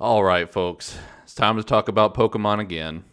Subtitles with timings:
[0.00, 0.98] All right, folks.
[1.22, 3.04] It's time to talk about Pokemon again.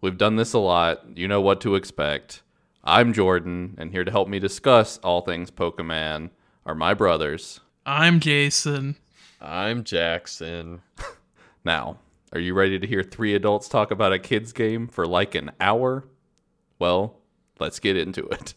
[0.00, 1.16] We've done this a lot.
[1.16, 2.42] You know what to expect.
[2.82, 6.30] I'm Jordan, and here to help me discuss all things Pokemon
[6.64, 7.60] are my brothers.
[7.84, 8.96] I'm Jason.
[9.40, 10.82] I'm Jackson.
[11.64, 11.98] Now,
[12.32, 15.50] are you ready to hear three adults talk about a kid's game for like an
[15.60, 16.04] hour?
[16.78, 17.16] Well,
[17.58, 18.54] let's get into it.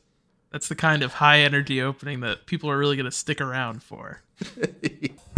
[0.51, 3.81] That's the kind of high energy opening that people are really going to stick around
[3.81, 4.21] for.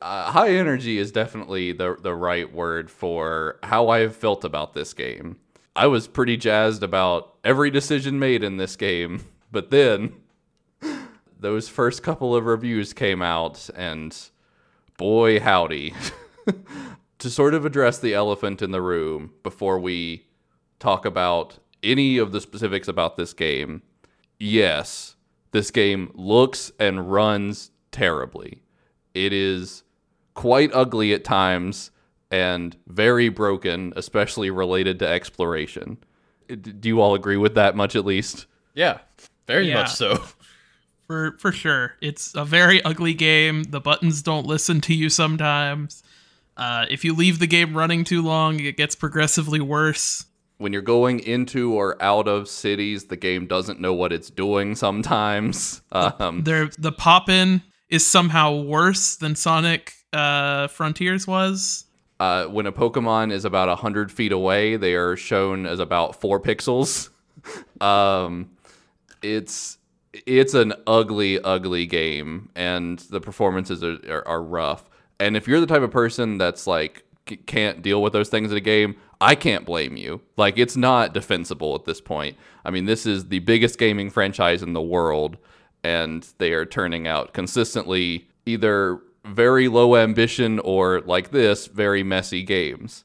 [0.00, 4.74] uh, high energy is definitely the the right word for how I have felt about
[4.74, 5.36] this game.
[5.74, 10.14] I was pretty jazzed about every decision made in this game, but then
[11.38, 14.16] those first couple of reviews came out, and
[14.96, 15.94] boy, howdy.
[17.18, 20.26] to sort of address the elephant in the room before we
[20.78, 23.82] talk about any of the specifics about this game,
[24.38, 25.16] yes,
[25.50, 28.62] this game looks and runs terribly.
[29.14, 29.82] It is
[30.38, 31.90] quite ugly at times
[32.30, 35.98] and very broken, especially related to exploration.
[36.46, 38.46] Do you all agree with that much at least?
[38.74, 38.98] Yeah,
[39.48, 39.74] very Yeah.
[39.82, 40.22] much so.
[41.08, 41.94] For for sure.
[42.02, 43.64] It's a very ugly game.
[43.64, 46.02] The buttons don't listen to you sometimes.
[46.54, 50.26] Uh, if you leave the game running too long, it gets progressively worse.
[50.58, 54.74] When you're going into or out of cities, the game doesn't know what it's doing
[54.76, 55.80] sometimes.
[55.92, 61.84] Um, There, the pop in is somehow worse than Sonic uh, Frontiers was.
[62.20, 66.40] uh, when a Pokemon is about 100 feet away, they are shown as about four
[66.40, 67.10] pixels.
[67.80, 68.50] um,
[69.22, 69.78] it's
[70.26, 74.88] it's an ugly, ugly game, and the performances are, are, are rough.
[75.20, 78.50] And if you're the type of person that's like c- can't deal with those things
[78.50, 80.20] in a game, I can't blame you.
[80.36, 82.36] Like it's not defensible at this point.
[82.64, 85.36] I mean, this is the biggest gaming franchise in the world,
[85.84, 92.42] and they are turning out consistently either very low ambition or like this very messy
[92.42, 93.04] games.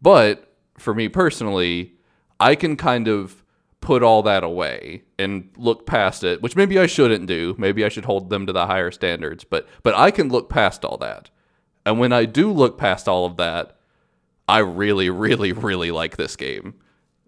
[0.00, 1.94] But for me personally,
[2.38, 3.42] I can kind of
[3.80, 7.54] put all that away and look past it, which maybe I shouldn't do.
[7.56, 10.84] Maybe I should hold them to the higher standards, but but I can look past
[10.84, 11.30] all that.
[11.84, 13.76] And when I do look past all of that,
[14.48, 16.74] I really really really like this game.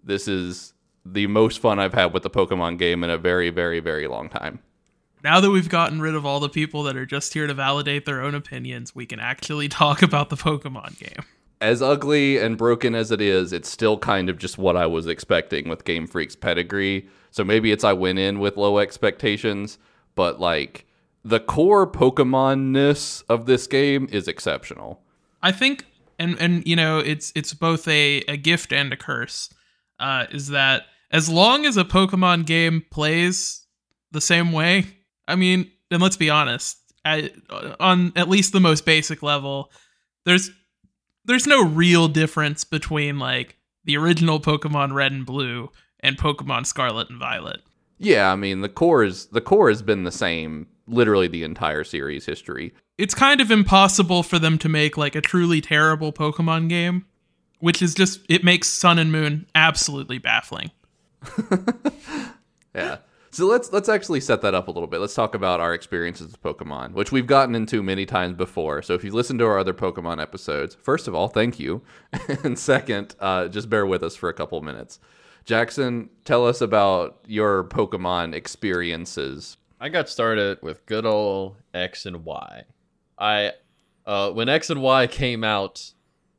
[0.02, 0.74] This is
[1.04, 4.28] the most fun I've had with the Pokemon game in a very very very long
[4.28, 4.60] time.
[5.24, 8.06] Now that we've gotten rid of all the people that are just here to validate
[8.06, 11.24] their own opinions, we can actually talk about the Pokemon game.
[11.60, 15.06] as ugly and broken as it is, it's still kind of just what I was
[15.06, 17.08] expecting with Game Freak's pedigree.
[17.30, 19.78] So maybe it's I went in with low expectations,
[20.14, 20.86] but like
[21.24, 25.02] the core Pokemon-ness of this game is exceptional.
[25.42, 25.84] I think,
[26.18, 29.50] and and you know, it's it's both a a gift and a curse.
[30.00, 33.66] Uh, is that as long as a Pokemon game plays
[34.10, 34.86] the same way?
[35.28, 37.30] I mean, and let's be honest, I,
[37.78, 39.70] on at least the most basic level,
[40.24, 40.50] there's
[41.24, 47.10] there's no real difference between like the original Pokemon Red and Blue and Pokemon Scarlet
[47.10, 47.60] and Violet.
[47.98, 51.84] Yeah, I mean the core is the core has been the same literally the entire
[51.84, 52.72] series history.
[52.96, 57.04] it's kind of impossible for them to make like a truly terrible Pokemon game,
[57.60, 60.70] which is just it makes Sun and Moon absolutely baffling.
[62.74, 62.98] Yeah.
[63.30, 65.00] So let's let's actually set that up a little bit.
[65.00, 68.82] Let's talk about our experiences with Pokemon, which we've gotten into many times before.
[68.82, 71.82] So if you've listened to our other Pokemon episodes, first of all, thank you,
[72.44, 74.98] and second, uh, just bear with us for a couple minutes.
[75.44, 79.56] Jackson, tell us about your Pokemon experiences.
[79.80, 82.64] I got started with good old X and Y.
[83.18, 83.52] I,
[84.04, 85.92] uh, when X and Y came out,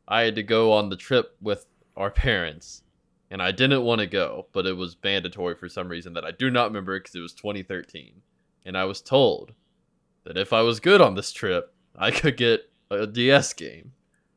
[0.07, 2.83] I had to go on the trip with our parents,
[3.31, 6.31] and I didn't want to go, but it was mandatory for some reason that I
[6.31, 8.21] do not remember because it was 2013,
[8.65, 9.53] and I was told
[10.23, 13.93] that if I was good on this trip, I could get a DS game.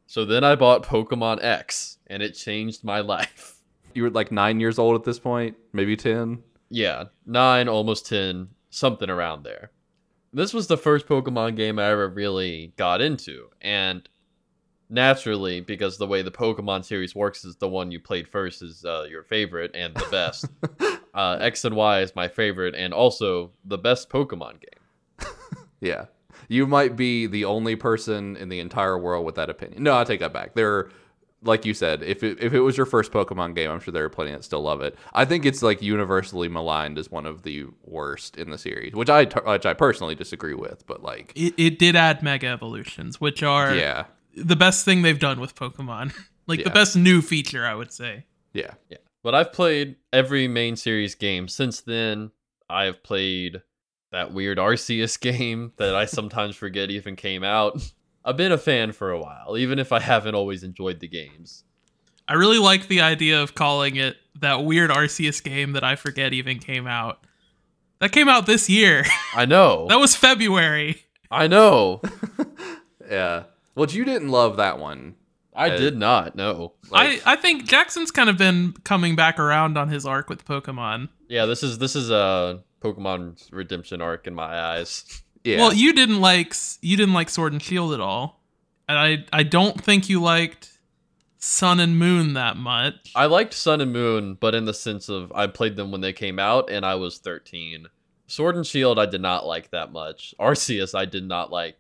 [0.06, 3.56] So then I bought Pokemon X, and it changed my life.
[3.94, 6.42] You were like nine years old at this point, maybe ten.
[6.70, 9.70] Yeah, nine, almost 10, something around there.
[10.32, 14.08] This was the first Pokemon game I ever really got into, and
[14.92, 18.84] naturally, because the way the Pokemon series works is the one you played first is
[18.84, 20.46] uh, your favorite and the best.
[21.14, 25.28] uh, X and Y is my favorite and also the best Pokemon game.
[25.80, 26.06] Yeah.
[26.48, 29.82] You might be the only person in the entire world with that opinion.
[29.82, 30.54] No, I take that back.
[30.54, 30.90] There are,
[31.42, 34.04] like you said, if it, if it was your first Pokemon game, I'm sure there
[34.04, 34.96] are plenty that still love it.
[35.12, 39.10] I think it's like universally maligned as one of the worst in the series, which
[39.10, 40.86] I which I personally disagree with.
[40.86, 44.04] But like, It, it did add Mega Evolutions, which are yeah,
[44.36, 46.14] the best thing they've done with Pokemon.
[46.46, 48.26] like the best new feature, I would say.
[48.52, 48.98] yeah, Yeah.
[49.22, 52.32] But I've played every main series game since then.
[52.68, 53.62] I have played
[54.10, 57.80] that weird Arceus game that I sometimes forget even came out.
[58.24, 61.64] I've been a fan for a while, even if I haven't always enjoyed the games.
[62.28, 66.32] I really like the idea of calling it that weird Arceus game that I forget
[66.32, 67.26] even came out.
[67.98, 69.04] That came out this year.
[69.34, 69.86] I know.
[69.88, 71.02] that was February.
[71.30, 72.00] I know.
[73.10, 73.44] Yeah.
[73.74, 75.14] Well, you didn't love that one.
[75.54, 76.72] I Uh, did not No.
[76.90, 80.44] Like- I, I think Jackson's kind of been coming back around on his arc with
[80.46, 81.08] Pokemon.
[81.28, 85.04] Yeah, this is this is a Pokemon redemption arc in my eyes.
[85.44, 85.58] Yeah.
[85.58, 88.40] Well, you didn't like you didn't like Sword and Shield at all,
[88.88, 90.70] and I I don't think you liked
[91.38, 93.10] Sun and Moon that much.
[93.16, 96.12] I liked Sun and Moon, but in the sense of I played them when they
[96.12, 97.88] came out and I was 13.
[98.28, 100.32] Sword and Shield I did not like that much.
[100.38, 101.76] Arceus I did not like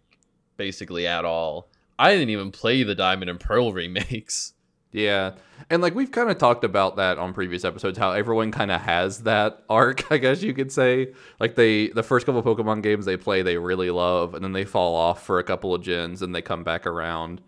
[0.56, 1.68] basically at all.
[2.02, 4.54] I didn't even play the Diamond and Pearl remakes.
[4.90, 5.36] Yeah.
[5.70, 8.80] And like we've kind of talked about that on previous episodes how everyone kind of
[8.80, 11.12] has that arc, I guess you could say.
[11.38, 14.64] Like they the first couple Pokemon games they play they really love and then they
[14.64, 17.40] fall off for a couple of gens and they come back around.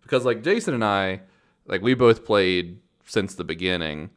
[0.00, 1.20] Because like Jason and I,
[1.66, 4.08] like we both played since the beginning,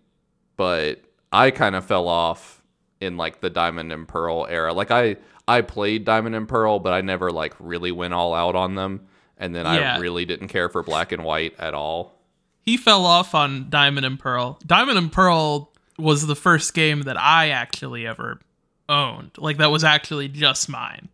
[0.56, 1.04] but
[1.34, 2.64] I kind of fell off
[3.02, 4.74] in like the Diamond and Pearl era.
[4.74, 8.56] Like I I played Diamond and Pearl, but I never like really went all out
[8.56, 9.08] on them.
[9.44, 9.96] And then Yeah.
[9.96, 12.18] I really didn't care for Black and White at all.
[12.62, 14.58] He fell off on Diamond and Pearl.
[14.66, 18.40] Diamond and Pearl was the first game that I actually ever
[18.88, 19.32] owned.
[19.38, 21.10] Like that was actually just mine.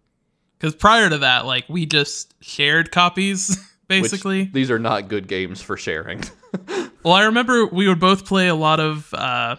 [0.59, 3.47] Because prior to that, like we just shared copies,
[3.87, 4.43] Which basically.
[4.43, 6.23] these are not good games for sharing.
[7.03, 9.55] well, I remember we would both play a lot of uh,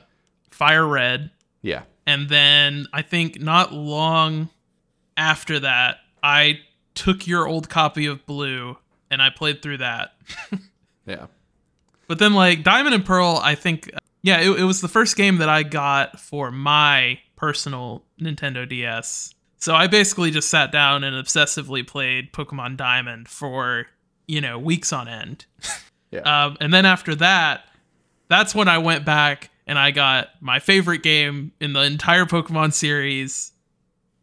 [0.52, 1.30] Fire Red,
[1.62, 1.82] yeah.
[2.06, 4.48] and then I think not long
[5.16, 6.60] after that, I
[6.94, 8.76] took your old copy of Blue
[9.10, 10.14] and I played through that.
[11.06, 11.26] Yeah.
[12.06, 13.90] But then, like Diamond and Pearl, I think,
[14.22, 19.34] yeah, it, it was the first game that I got for my personal Nintendo DS.
[19.58, 23.86] So I basically just sat down and obsessively played Pokemon Diamond for
[24.26, 25.46] you know weeks on end.
[26.12, 26.22] Yeah.
[26.22, 27.66] Um, and then after that,
[28.26, 32.72] that's when I went back and I got my favorite game in the entire Pokemon
[32.72, 33.52] series,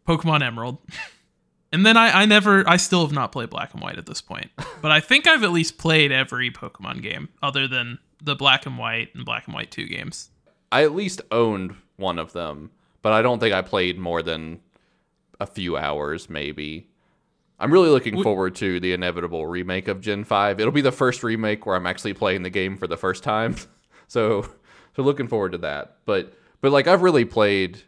[0.06, 0.80] Pokemon Emerald.
[1.72, 4.22] And then I, I never, I still have not played Black and White at this
[4.22, 4.52] point.
[4.80, 8.78] But I think I've at least played every Pokemon game other than the Black and
[8.78, 10.30] White and Black and White 2 games.
[10.72, 12.70] I at least owned one of them,
[13.02, 14.60] but I don't think I played more than
[15.40, 16.90] a few hours, maybe.
[17.60, 20.60] I'm really looking forward to the inevitable remake of Gen 5.
[20.60, 23.56] It'll be the first remake where I'm actually playing the game for the first time.
[24.10, 24.48] So,
[24.96, 25.98] so looking forward to that.
[26.06, 26.32] But
[26.62, 27.84] but like I've really played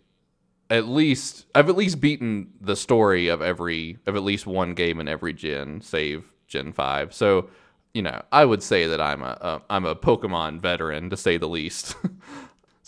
[0.69, 4.99] at least I've at least beaten the story of every of at least one game
[4.99, 7.13] in every gen, save Gen 5.
[7.13, 7.49] So,
[7.93, 11.37] you know, I would say that I'm a, a I'm a Pokemon veteran to say
[11.37, 11.95] the least.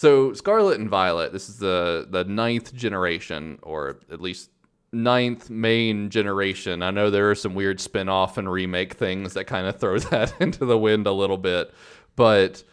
[0.02, 4.50] So Scarlet and Violet, this is the the ninth generation, or at least
[4.92, 6.82] ninth main generation.
[6.82, 10.34] I know there are some weird spin-off and remake things that kind of throw that
[10.42, 11.72] into the wind a little bit,
[12.16, 12.64] but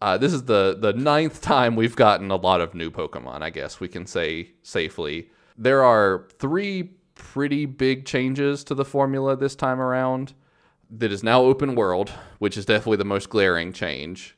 [0.00, 3.42] uh, this is the the ninth time we've gotten a lot of new Pokemon.
[3.42, 5.30] I guess we can say safely.
[5.56, 10.34] There are three pretty big changes to the formula this time around.
[10.90, 14.36] That is now open world, which is definitely the most glaring change.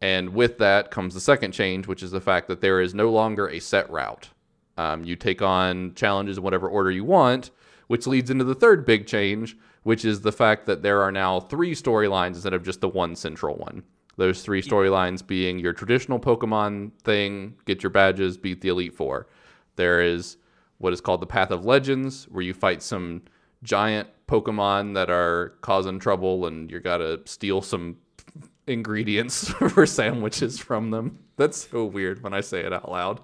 [0.00, 3.10] And with that comes the second change, which is the fact that there is no
[3.10, 4.30] longer a set route.
[4.78, 7.50] Um, you take on challenges in whatever order you want,
[7.88, 11.40] which leads into the third big change, which is the fact that there are now
[11.40, 13.82] three storylines instead of just the one central one.
[14.16, 19.28] Those three storylines being your traditional Pokemon thing, get your badges, beat the Elite Four.
[19.76, 20.36] There is
[20.78, 23.22] what is called the Path of Legends, where you fight some
[23.62, 27.96] giant Pokemon that are causing trouble, and you gotta steal some
[28.66, 31.18] ingredients for sandwiches from them.
[31.36, 33.20] That's so weird when I say it out loud.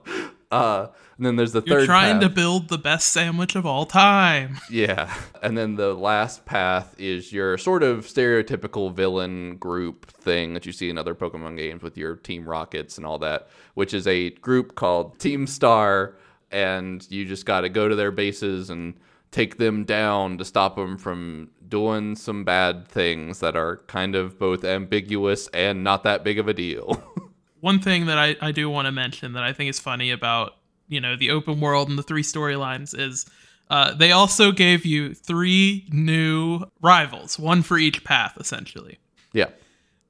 [0.51, 1.87] Uh, and then there's the You're third.
[1.87, 4.59] trying to build the best sandwich of all time.
[4.71, 5.13] Yeah.
[5.43, 10.73] And then the last path is your sort of stereotypical villain group thing that you
[10.73, 14.31] see in other Pokemon games with your Team Rockets and all that, which is a
[14.31, 16.17] group called Team Star.
[16.51, 18.95] And you just got to go to their bases and
[19.33, 24.39] take them down to stop them from doing some bad things that are kind of
[24.39, 27.03] both ambiguous and not that big of a deal.
[27.61, 30.57] One thing that I, I do want to mention that I think is funny about,
[30.89, 33.27] you know, the open world and the three storylines is
[33.71, 38.99] uh, they also gave you three new rivals, one for each path, essentially.
[39.33, 39.47] yeah.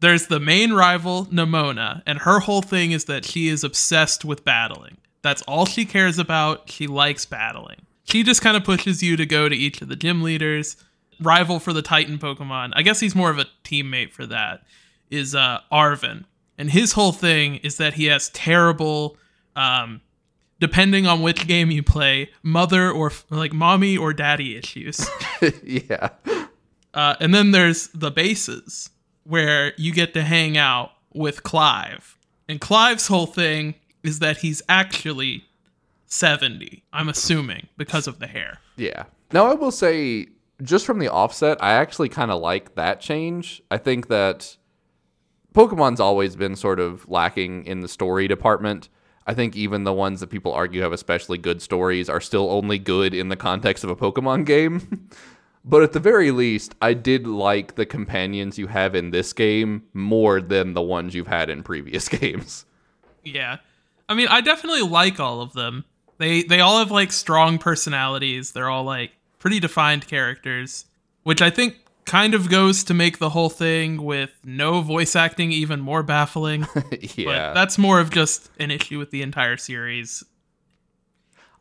[0.01, 4.45] There's the main rival, Nemona, and her whole thing is that she is obsessed with
[4.45, 4.99] battling.
[5.23, 6.71] That's all she cares about.
[6.71, 7.87] She likes battling.
[8.05, 10.77] She just kind of pushes you to go to each of the gym leaders.
[11.19, 14.65] Rival for the Titan Pokemon, I guess he's more of a teammate for that,
[15.11, 16.27] is uh, Arven.
[16.59, 19.17] And his whole thing is that he has terrible
[19.55, 20.01] um,
[20.61, 25.07] depending on which game you play, mother or like mommy or daddy issues.
[25.63, 26.11] yeah.
[26.95, 28.91] Uh, and then there's the bases
[29.25, 32.17] where you get to hang out with Clive.
[32.49, 35.45] And Clive's whole thing is that he's actually
[36.07, 38.59] 70, I'm assuming, because of the hair.
[38.77, 39.05] Yeah.
[39.33, 40.29] Now I will say,
[40.63, 43.61] just from the offset, I actually kind of like that change.
[43.71, 44.57] I think that
[45.57, 48.91] Pokemon's always been sort of lacking in the story department.
[49.27, 52.79] I think even the ones that people argue have especially good stories are still only
[52.79, 55.09] good in the context of a Pokemon game.
[55.65, 59.85] but at the very least, I did like the companions you have in this game
[59.95, 62.67] more than the ones you've had in previous games.
[63.25, 63.57] Yeah.
[64.11, 65.87] I mean, I definitely like all of them.
[66.19, 68.53] They they all have like strong personalities.
[68.53, 70.85] They're all like pretty defined characters,
[71.23, 75.53] which I think kind of goes to make the whole thing with no voice acting
[75.53, 76.67] even more baffling.
[77.15, 77.25] yeah.
[77.49, 80.25] But that's more of just an issue with the entire series.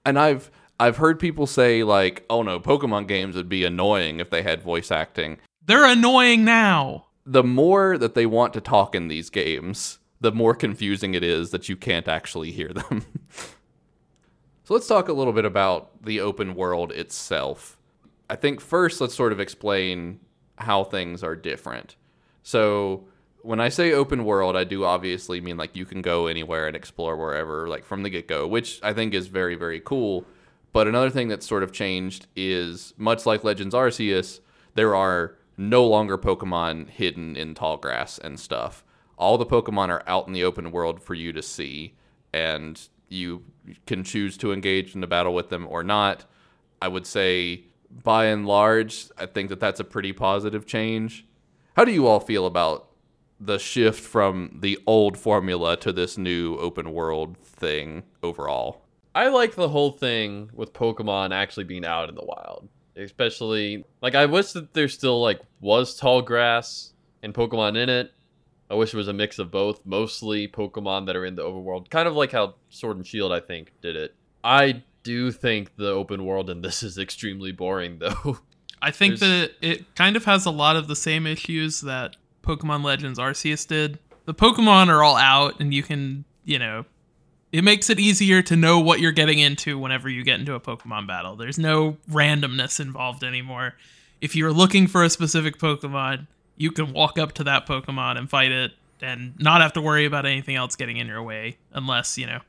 [0.05, 4.29] And I've I've heard people say like, "Oh no, Pokemon games would be annoying if
[4.29, 7.07] they had voice acting." They're annoying now.
[7.25, 11.49] The more that they want to talk in these games, the more confusing it is
[11.49, 13.03] that you can't actually hear them.
[14.63, 17.79] so let's talk a little bit about the open world itself.
[18.29, 20.19] I think first let's sort of explain
[20.57, 21.95] how things are different.
[22.43, 23.05] So
[23.41, 26.75] when I say open world, I do obviously mean like you can go anywhere and
[26.75, 30.25] explore wherever, like from the get go, which I think is very, very cool.
[30.73, 34.39] But another thing that's sort of changed is much like Legends Arceus,
[34.73, 38.83] there are no longer Pokemon hidden in tall grass and stuff.
[39.17, 41.93] All the Pokemon are out in the open world for you to see,
[42.33, 43.43] and you
[43.85, 46.25] can choose to engage in a battle with them or not.
[46.81, 47.65] I would say
[48.03, 51.25] by and large, I think that that's a pretty positive change.
[51.75, 52.89] How do you all feel about
[53.39, 58.81] the shift from the old formula to this new open world thing overall?
[59.13, 62.67] I like the whole thing with Pokemon actually being out in the wild.
[62.97, 68.11] Especially like I wish that there still like was tall grass and Pokemon in it.
[68.69, 71.89] I wish it was a mix of both, mostly Pokemon that are in the overworld.
[71.89, 74.15] Kind of like how Sword and Shield I think did it.
[74.43, 78.39] I do think the open world in this is extremely boring, though.
[78.81, 79.49] I think There's...
[79.49, 83.65] that it kind of has a lot of the same issues that Pokemon Legends Arceus
[83.65, 83.99] did.
[84.25, 86.85] The Pokemon are all out, and you can, you know,
[87.51, 90.59] it makes it easier to know what you're getting into whenever you get into a
[90.59, 91.35] Pokemon battle.
[91.35, 93.75] There's no randomness involved anymore.
[94.19, 98.29] If you're looking for a specific Pokemon, you can walk up to that Pokemon and
[98.29, 98.71] fight it
[99.01, 102.39] and not have to worry about anything else getting in your way unless, you know,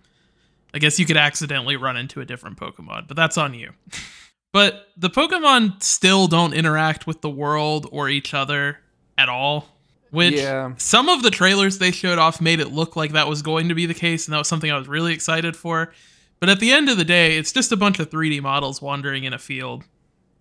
[0.74, 3.72] I guess you could accidentally run into a different Pokemon, but that's on you.
[4.52, 8.78] but the Pokemon still don't interact with the world or each other
[9.18, 9.68] at all.
[10.10, 10.72] Which yeah.
[10.78, 13.74] some of the trailers they showed off made it look like that was going to
[13.74, 15.92] be the case, and that was something I was really excited for.
[16.38, 19.24] But at the end of the day, it's just a bunch of 3D models wandering
[19.24, 19.84] in a field.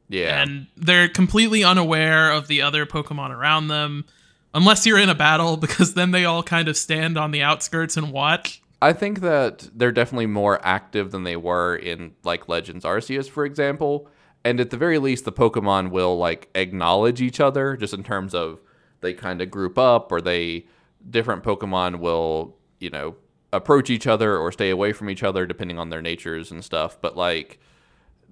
[0.09, 0.41] Yeah.
[0.41, 4.05] And they're completely unaware of the other Pokemon around them,
[4.53, 7.97] unless you're in a battle, because then they all kind of stand on the outskirts
[7.97, 8.61] and watch.
[8.85, 13.43] I think that they're definitely more active than they were in like Legends Arceus, for
[13.43, 14.07] example.
[14.43, 18.35] And at the very least, the Pokemon will like acknowledge each other just in terms
[18.35, 18.61] of
[19.01, 20.67] they kind of group up or they
[21.09, 23.15] different Pokemon will, you know,
[23.51, 27.01] approach each other or stay away from each other depending on their natures and stuff.
[27.01, 27.59] But like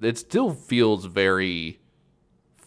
[0.04, 1.80] it still feels very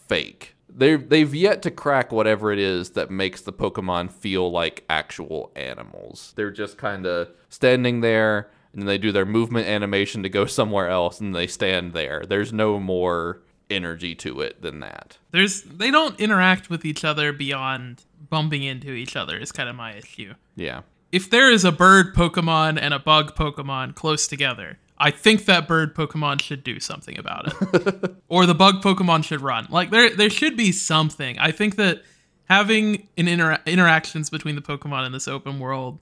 [0.09, 4.83] fake they they've yet to crack whatever it is that makes the Pokemon feel like
[4.89, 6.33] actual animals.
[6.35, 10.89] They're just kind of standing there and they do their movement animation to go somewhere
[10.89, 12.23] else and they stand there.
[12.27, 15.17] There's no more energy to it than that.
[15.31, 19.75] There's they don't interact with each other beyond bumping into each other is kind of
[19.75, 20.33] my issue.
[20.55, 20.81] Yeah.
[21.11, 25.67] If there is a bird Pokemon and a bug Pokemon close together, I think that
[25.67, 28.15] bird Pokemon should do something about it.
[28.27, 29.67] or the bug Pokemon should run.
[29.69, 31.37] Like there there should be something.
[31.39, 32.01] I think that
[32.45, 35.99] having an inter- interactions between the Pokemon in this open world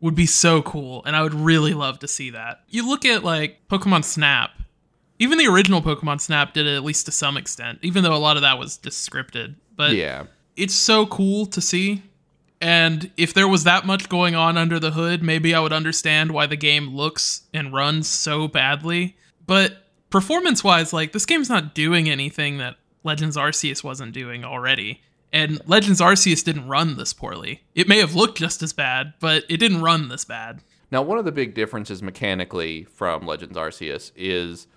[0.00, 2.62] would be so cool and I would really love to see that.
[2.68, 4.50] You look at like Pokemon Snap.
[5.20, 8.18] Even the original Pokemon Snap did it at least to some extent, even though a
[8.18, 9.54] lot of that was just scripted.
[9.76, 10.24] But yeah.
[10.56, 12.02] It's so cool to see
[12.64, 16.32] and if there was that much going on under the hood, maybe I would understand
[16.32, 19.18] why the game looks and runs so badly.
[19.46, 25.02] But performance wise, like, this game's not doing anything that Legends Arceus wasn't doing already.
[25.30, 27.60] And Legends Arceus didn't run this poorly.
[27.74, 30.62] It may have looked just as bad, but it didn't run this bad.
[30.90, 34.68] Now, one of the big differences mechanically from Legends Arceus is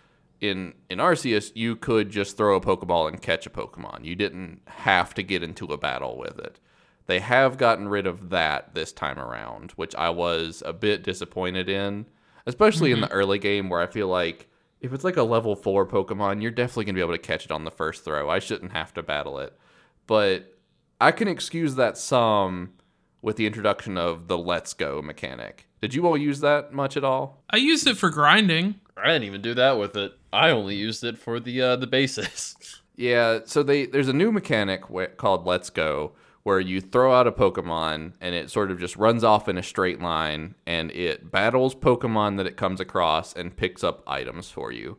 [0.42, 4.04] in in Arceus, you could just throw a Pokeball and catch a Pokemon.
[4.04, 6.60] You didn't have to get into a battle with it.
[7.08, 11.68] They have gotten rid of that this time around, which I was a bit disappointed
[11.70, 12.06] in.
[12.46, 14.48] especially in the early game where I feel like
[14.80, 17.52] if it's like a level four Pokemon, you're definitely gonna be able to catch it
[17.52, 18.30] on the first throw.
[18.30, 19.58] I shouldn't have to battle it,
[20.06, 20.58] but
[21.02, 22.74] I can excuse that some
[23.22, 25.68] with the introduction of the Let's Go mechanic.
[25.82, 27.44] Did you all use that much at all?
[27.50, 28.76] I used it for grinding.
[28.96, 30.14] I didn't even do that with it.
[30.32, 32.56] I only used it for the uh, the bases.
[33.00, 36.14] Yeah, so they there's a new mechanic wh- called Let's Go
[36.48, 39.62] where you throw out a Pokemon and it sort of just runs off in a
[39.62, 44.72] straight line and it battles Pokemon that it comes across and picks up items for
[44.72, 44.98] you.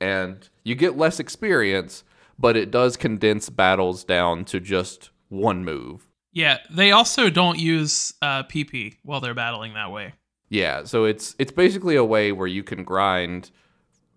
[0.00, 2.02] And you get less experience,
[2.38, 6.08] but it does condense battles down to just one move.
[6.32, 10.14] Yeah, they also don't use uh, PP while they're battling that way.
[10.48, 13.50] Yeah, so it's it's basically a way where you can grind,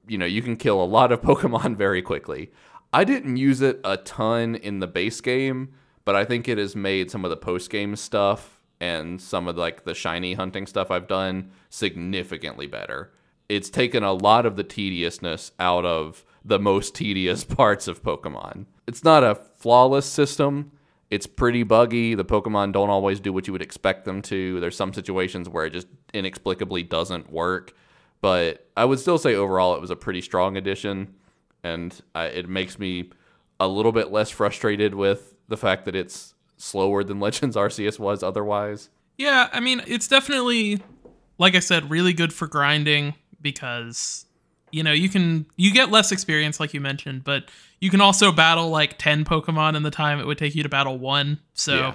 [0.08, 2.54] you know, you can kill a lot of Pokemon very quickly.
[2.94, 5.74] I didn't use it a ton in the base game,
[6.10, 9.58] but I think it has made some of the post game stuff and some of
[9.58, 13.14] like the shiny hunting stuff I've done significantly better.
[13.48, 18.66] It's taken a lot of the tediousness out of the most tedious parts of Pokemon.
[18.88, 20.72] It's not a flawless system.
[21.12, 22.16] It's pretty buggy.
[22.16, 24.60] The Pokemon don't always do what you would expect them to.
[24.60, 27.76] There's some situations where it just inexplicably doesn't work.
[28.20, 31.14] But I would still say overall it was a pretty strong addition
[31.64, 33.12] and I, it makes me
[33.60, 38.24] a little bit less frustrated with the fact that it's slower than Legends Arceus was
[38.24, 38.90] otherwise.
[39.18, 40.82] Yeah, I mean, it's definitely,
[41.38, 44.26] like I said, really good for grinding because,
[44.72, 47.50] you know, you can, you get less experience, like you mentioned, but
[47.82, 50.70] you can also battle like 10 Pokemon in the time it would take you to
[50.70, 51.40] battle one.
[51.54, 51.94] So Yeah.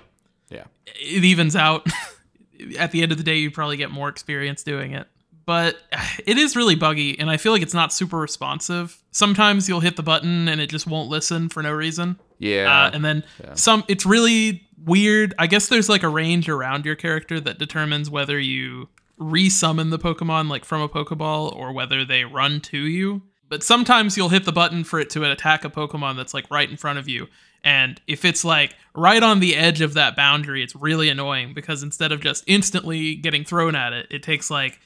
[0.50, 0.64] Yeah.
[0.86, 1.86] it evens out.
[2.78, 5.06] At the end of the day, you probably get more experience doing it.
[5.46, 5.76] But
[6.26, 8.98] it is really buggy, and I feel like it's not super responsive.
[9.10, 12.18] Sometimes you'll hit the button and it just won't listen for no reason.
[12.38, 12.86] Yeah.
[12.86, 13.54] Uh, and then Yeah.
[13.54, 15.34] some it's really weird.
[15.38, 19.98] I guess there's like a range around your character that determines whether you resummon the
[19.98, 23.22] Pokemon like from a Pokeball or whether they run to you.
[23.48, 26.68] But sometimes you'll hit the button for it to attack a Pokemon that's like right
[26.68, 27.28] in front of you.
[27.62, 31.82] And if it's like right on the edge of that boundary, it's really annoying because
[31.82, 34.80] instead of just instantly getting thrown at it, it takes like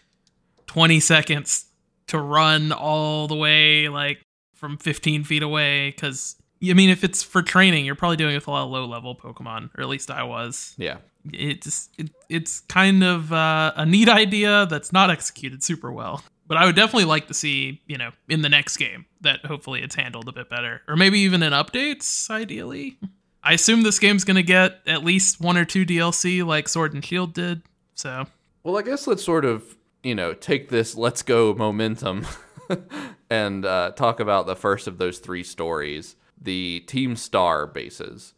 [0.68, 1.66] 20 seconds
[2.06, 4.18] to run all the way like
[4.54, 8.38] from 15 feet away because I mean, if it's for training, you're probably doing it
[8.38, 10.74] with a lot of low level Pokemon, or at least I was.
[10.76, 10.98] yeah.
[11.32, 16.22] It's it, it's kind of uh, a neat idea that's not executed super well.
[16.46, 19.82] But I would definitely like to see, you know, in the next game that hopefully
[19.82, 22.30] it's handled a bit better, or maybe even in updates.
[22.30, 22.98] Ideally,
[23.42, 27.04] I assume this game's gonna get at least one or two DLC like Sword and
[27.04, 27.62] Shield did.
[27.94, 28.26] So
[28.62, 32.26] Well, I guess let's sort of, you know, take this let's go momentum
[33.30, 38.34] and uh, talk about the first of those three stories the Team Star bases.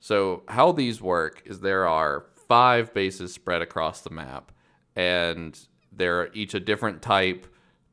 [0.00, 4.52] So, how these work is there are five bases spread across the map,
[4.94, 5.58] and
[5.92, 7.46] they're each a different type.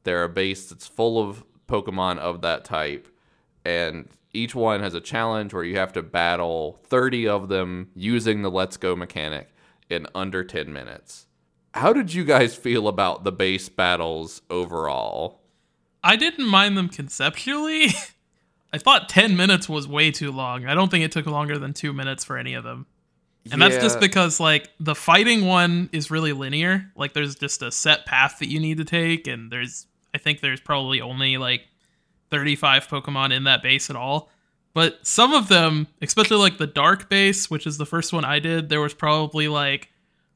[0.04, 3.08] They're a base that's full of Pokemon of that type,
[3.64, 8.42] and each one has a challenge where you have to battle 30 of them using
[8.42, 9.54] the Let's Go mechanic
[9.90, 11.28] in under 10 minutes.
[11.74, 15.42] How did you guys feel about the base battles overall?
[16.04, 17.88] I didn't mind them conceptually.
[18.74, 20.66] I thought 10 minutes was way too long.
[20.66, 22.86] I don't think it took longer than two minutes for any of them.
[23.52, 26.92] And that's just because, like, the fighting one is really linear.
[26.96, 30.42] Like, there's just a set path that you need to take, and there's, I think
[30.42, 31.64] there's probably only like
[32.30, 34.30] 35 Pokemon in that base at all.
[34.74, 38.40] But some of them, especially like the Dark base, which is the first one I
[38.40, 39.91] did, there was probably like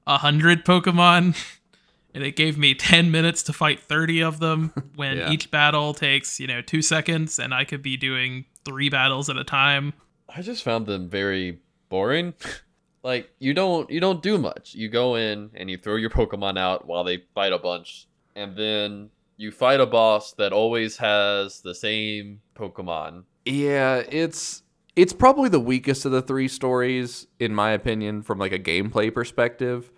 [0.08, 1.36] a hundred Pokemon,
[2.13, 4.72] and it gave me 10 minutes to fight 30 of them.
[4.96, 5.32] When Yeah.
[5.32, 9.38] each battle takes, you know, two seconds, and I could be doing three battles at
[9.38, 9.94] a time.
[10.30, 12.34] I just found them very boring.
[13.04, 14.74] like you don't you don't do much.
[14.74, 18.56] You go in and you throw your Pokemon out while they fight a bunch, and
[18.58, 23.24] then you fight a boss that always has the same Pokemon.
[23.46, 24.63] Yeah, it's
[24.96, 29.13] it's probably the weakest of the three stories in my opinion from like a gameplay
[29.13, 29.91] perspective.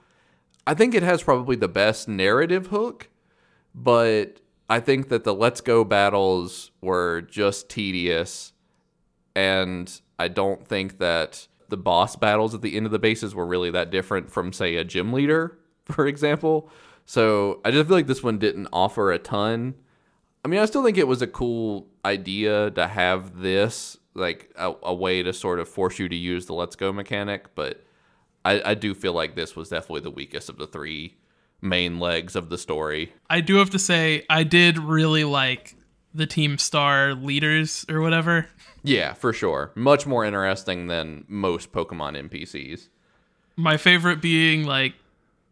[0.68, 3.08] I think it has probably the best narrative hook,
[3.74, 8.52] but I think that the Let's Go battles were just tedious
[9.34, 13.46] and I don't think that the boss battles at the end of the bases were
[13.46, 16.70] really that different from say a gym leader, for example.
[17.06, 19.76] So, I just feel like this one didn't offer a ton.
[20.44, 24.74] I mean, I still think it was a cool idea to have this, like a,
[24.84, 27.87] a way to sort of force you to use the let's go mechanic, but
[28.48, 31.18] I, I do feel like this was definitely the weakest of the three
[31.62, 33.14] main legs of the story.
[33.30, 35.76] I do have to say, I did really like
[36.14, 38.48] the Team Star leaders or whatever.
[38.84, 39.72] Yeah, for sure.
[39.76, 42.88] Much more interesting than most Pokemon NPCs.
[43.56, 44.94] My favorite being like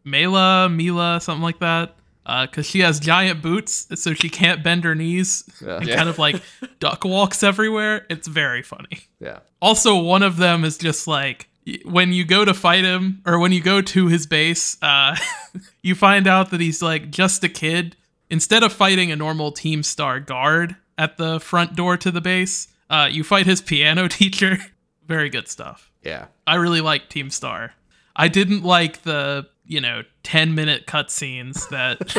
[0.04, 1.96] Mela, Mila, something like that.
[2.28, 5.78] Uh, because she has giant boots, so she can't bend her knees Yeah.
[5.78, 5.96] and Yeah.
[5.96, 6.42] kind of like
[6.80, 8.06] duck walks everywhere.
[8.10, 9.00] It's very funny.
[9.20, 9.40] Yeah.
[9.62, 11.48] Also, one of them is just like
[11.84, 15.16] when you go to fight him or when you go to his base, uh,
[15.82, 17.96] you find out that he's like just a kid.
[18.30, 22.68] Instead of fighting a normal Team Star guard at the front door to the base,
[22.90, 24.58] uh, you fight his piano teacher.
[25.06, 25.92] very good stuff.
[26.04, 26.26] Yeah.
[26.46, 27.74] I really like Team Star.
[28.16, 32.16] I didn't like the, you know, 10 minute cutscenes that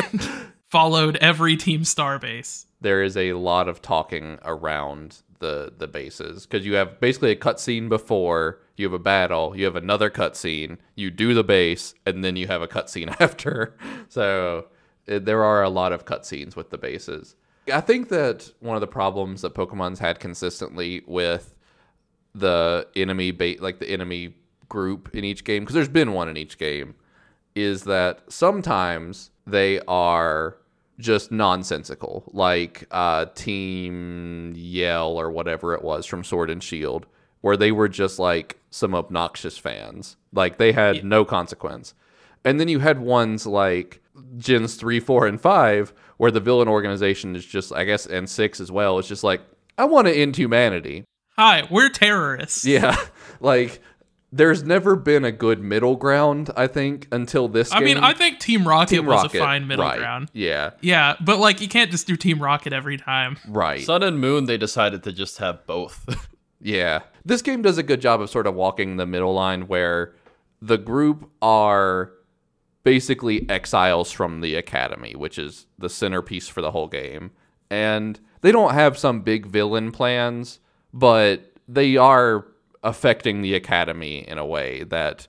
[0.67, 2.65] followed every Team Star base.
[2.79, 7.35] There is a lot of talking around the the bases because you have basically a
[7.35, 12.23] cutscene before you have a battle, you have another cutscene, you do the base, and
[12.23, 13.75] then you have a cutscene after.
[14.07, 14.67] So
[15.07, 17.35] eh, there are a lot of cutscenes with the bases.
[17.73, 21.55] I think that one of the problems that Pokemon's had consistently with
[22.33, 24.35] the enemy bait like the enemy
[24.69, 26.93] group in each game because there's been one in each game
[27.55, 30.57] is that sometimes they are
[30.99, 37.05] just nonsensical like uh team yell or whatever it was from sword and shield
[37.41, 40.17] where they were just like some obnoxious fans.
[40.33, 41.93] Like they had no consequence.
[42.43, 44.01] And then you had ones like
[44.37, 48.59] gens 3 4 and 5 where the villain organization is just i guess and 6
[48.59, 48.97] as well.
[48.99, 49.41] It's just like
[49.77, 51.03] i want to end humanity
[51.37, 52.65] Hi, we're terrorists.
[52.65, 52.95] yeah,
[53.39, 53.79] like
[54.31, 56.49] there's never been a good middle ground.
[56.55, 57.71] I think until this.
[57.71, 57.97] I mean.
[57.97, 60.29] I think Team Rocket Team was Rocket, a fine middle right, ground.
[60.33, 63.37] Yeah, Yeah, but like you can't just do Team Rocket every time.
[63.47, 63.83] right.
[63.83, 66.27] Sun and Moon, they decided to just have both.
[66.59, 67.01] Yeah.
[67.25, 70.13] This game does a good job of sort of walking the middle line where
[70.61, 72.11] the group are
[72.83, 77.31] basically exiles from the academy, which is the centerpiece for the whole game.
[77.69, 80.59] And they don't have some big villain plans,
[80.93, 82.47] but they are
[82.87, 85.27] affecting the academy in a way that,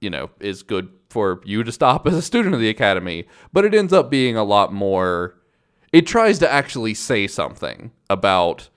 [0.00, 3.26] you know, is good for you to stop as a student of the academy.
[3.52, 5.34] But it ends up being a lot more.
[5.92, 8.68] It tries to actually say something about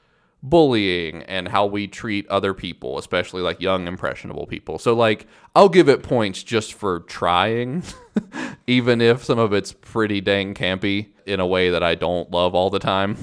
[0.42, 4.78] bullying and how we treat other people, especially like young impressionable people.
[4.78, 7.84] So like I'll give it points just for trying,
[8.68, 12.56] even if some of it's pretty dang campy in a way that I don't love
[12.56, 13.16] all the time.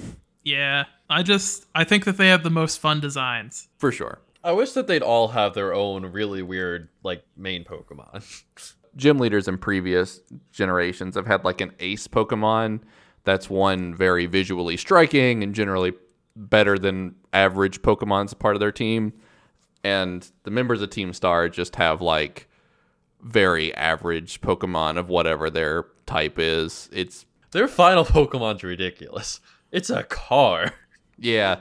[0.45, 3.69] Yeah, I just I think that they have the most fun designs.
[3.77, 4.21] For sure.
[4.43, 8.43] I wish that they'd all have their own really weird, like, main Pokemon.
[8.97, 10.21] Gym leaders in previous
[10.53, 12.81] generations have had like an ace Pokemon
[13.23, 15.93] that's one very visually striking and generally
[16.35, 19.13] better than average Pokemon as part of their team.
[19.85, 22.49] And the members of Team Star just have like
[23.23, 26.89] very average Pokemon of whatever their type is.
[26.93, 29.41] It's Their final Pokemon's ridiculous.
[29.71, 30.73] It's a car.
[31.19, 31.61] yeah,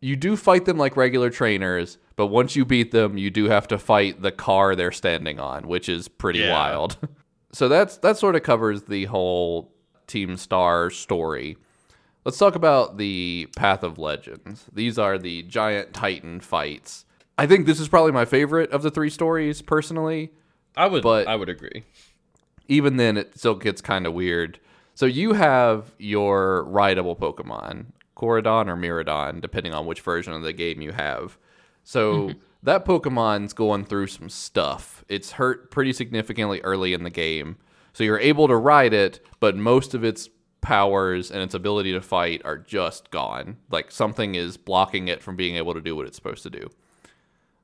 [0.00, 3.66] you do fight them like regular trainers, but once you beat them, you do have
[3.66, 6.52] to fight the car they're standing on, which is pretty Yeah.
[6.52, 6.96] wild.
[7.52, 9.72] so that's that sort of covers the whole
[10.06, 11.56] Team Star story.
[12.24, 14.66] Let's talk about the Path of Legends.
[14.72, 17.04] These are the giant titan fights.
[17.36, 20.30] I think this is probably my favorite of the three stories personally.
[20.76, 21.82] I would, But- I would agree.
[22.68, 24.60] even then it still gets kind of weird.
[24.94, 30.52] So you have your rideable Pokemon, Koraidon or Miraidon, depending on which version of the
[30.52, 31.36] game you have.
[31.84, 32.38] So mm-hmm.
[32.62, 35.04] that Pokemon's going through some stuff.
[35.08, 37.56] It's hurt pretty significantly early in the game.
[37.92, 40.28] So you're able to ride it, but most of its
[40.62, 43.58] powers and its ability to fight are just gone.
[43.70, 46.70] Like something is blocking it from being able to do what it's supposed to do.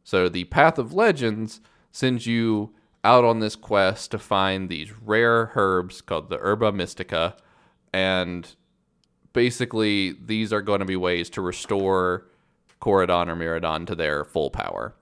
[0.04, 1.60] So the Path of Legends
[1.92, 7.36] sends you out on this quest to find these rare herbs called the Herba Mystica,
[7.92, 8.54] and
[9.32, 12.26] basically these are going to be ways to restore
[12.80, 14.94] Koraidon or Miraidon to their full power.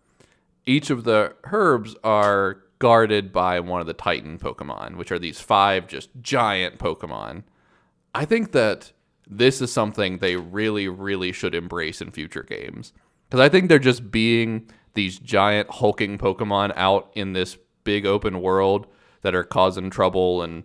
[0.65, 5.41] Each of the herbs are guarded by one of the Titan Pokemon, which are these
[5.41, 7.45] five just giant Pokemon.
[8.15, 8.93] I think that
[9.29, 12.93] this is something they really, really should embrace in future games.
[13.29, 18.41] Because I think they're just being these giant hulking Pokemon out in this big open
[18.41, 18.87] world
[19.23, 20.43] that are causing trouble.
[20.43, 20.65] And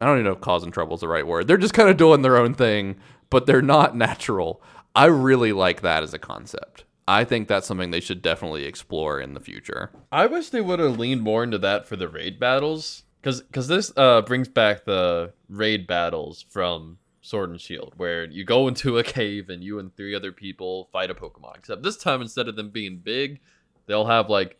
[0.00, 1.46] I don't even know if causing trouble is the right word.
[1.46, 2.96] They're just kind of doing their own thing,
[3.28, 4.62] but they're not natural.
[4.94, 6.84] I really like that as a concept.
[7.08, 9.90] I think that's something they should definitely explore in the future.
[10.12, 13.66] I wish they would have leaned more into that for the raid battles, because because
[13.68, 18.98] this uh brings back the raid battles from Sword and Shield, where you go into
[18.98, 21.56] a cave and you and three other people fight a Pokemon.
[21.56, 23.40] Except this time, instead of them being big,
[23.86, 24.58] they'll have like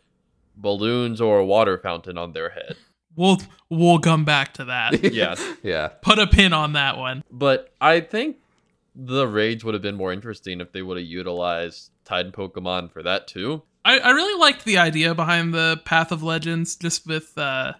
[0.57, 2.75] balloons or a water fountain on their head.
[3.15, 3.39] We'll
[3.69, 5.01] we'll come back to that.
[5.13, 5.41] yes.
[5.63, 5.89] Yeah.
[6.01, 7.23] Put a pin on that one.
[7.31, 8.37] but I think
[8.95, 13.03] the raids would have been more interesting if they would have utilized Titan Pokemon for
[13.03, 13.63] that too.
[13.83, 17.73] I, I really liked the idea behind the Path of Legends, just with uh,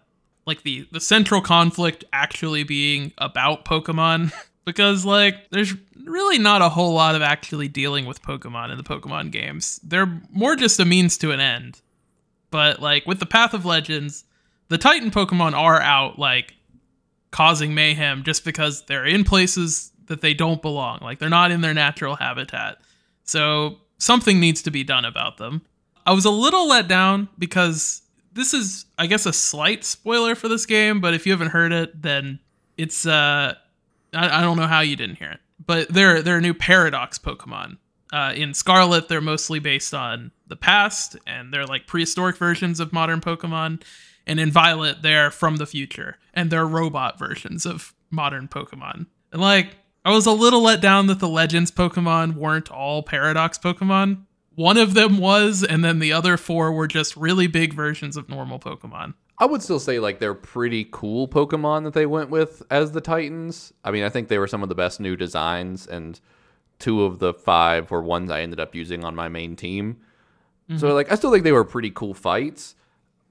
[0.46, 4.34] like the the central conflict actually being about Pokemon
[4.66, 8.84] because like there's really not a whole lot of actually dealing with Pokemon in the
[8.84, 9.80] Pokemon games.
[9.84, 11.82] They're more just a means to an end.
[12.50, 14.26] But like with the Path of Legends,
[14.70, 16.56] the Titan Pokemon are out like
[17.32, 21.00] causing mayhem just because they're in places that they don't belong.
[21.02, 22.80] Like they're not in their natural habitat.
[23.24, 25.62] So something needs to be done about them.
[26.06, 28.02] I was a little let down because
[28.34, 31.72] this is I guess a slight spoiler for this game, but if you haven't heard
[31.72, 32.40] it, then
[32.78, 33.56] it's uh
[34.14, 35.40] I, I don't know how you didn't hear it.
[35.66, 37.78] But they're they're a new paradox Pokemon.
[38.12, 42.92] Uh, in Scarlet, they're mostly based on the past, and they're like prehistoric versions of
[42.92, 43.82] modern Pokemon.
[44.28, 49.06] And in Violet, they're from the future, and they're robot versions of modern Pokemon.
[49.32, 53.58] And like, I was a little let down that the Legends Pokemon weren't all Paradox
[53.58, 54.24] Pokemon.
[54.56, 58.28] One of them was, and then the other four were just really big versions of
[58.28, 59.14] normal Pokemon.
[59.38, 63.02] I would still say like they're pretty cool Pokemon that they went with as the
[63.02, 63.74] Titans.
[63.84, 66.20] I mean, I think they were some of the best new designs, and
[66.80, 69.98] two of the five were ones I ended up using on my main team.
[70.70, 70.80] Mm-hmm.
[70.80, 72.76] So like, I still think they were pretty cool fights.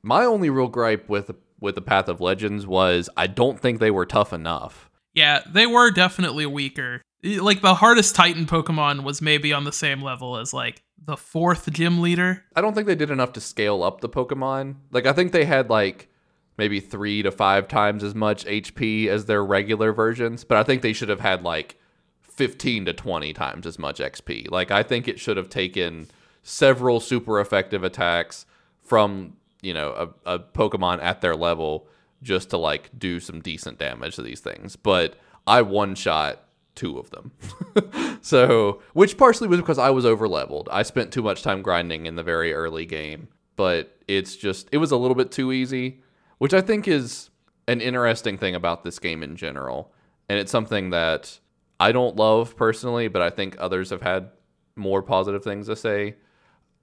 [0.02, 1.30] My only real gripe with
[1.60, 4.89] with the Path of Legends was I don't think they were tough enough.
[5.14, 7.02] Yeah, they were definitely weaker.
[7.22, 11.70] Like the hardest Titan Pokemon was maybe on the same level as like the fourth
[11.72, 12.44] gym leader.
[12.54, 14.76] I don't think they did enough to scale up the Pokemon.
[14.90, 16.08] Like I think they had like
[16.56, 20.82] maybe three to five times as much HP as their regular versions, but I think
[20.82, 21.76] they should have had like
[22.22, 24.50] 15 to 20 times as much XP.
[24.50, 26.08] Like I think it should have taken
[26.42, 28.46] several super effective attacks
[28.82, 31.86] from, you know, a, a Pokemon at their level
[32.22, 34.76] just to like do some decent damage to these things.
[34.76, 37.32] But I one shot two of them.
[38.22, 40.68] so, which partially was because I was over leveled.
[40.72, 44.78] I spent too much time grinding in the very early game, but it's just, it
[44.78, 46.02] was a little bit too easy,
[46.38, 47.30] which I think is
[47.68, 49.92] an interesting thing about this game in general.
[50.28, 51.38] And it's something that
[51.78, 54.30] I don't love personally, but I think others have had
[54.76, 56.16] more positive things to say.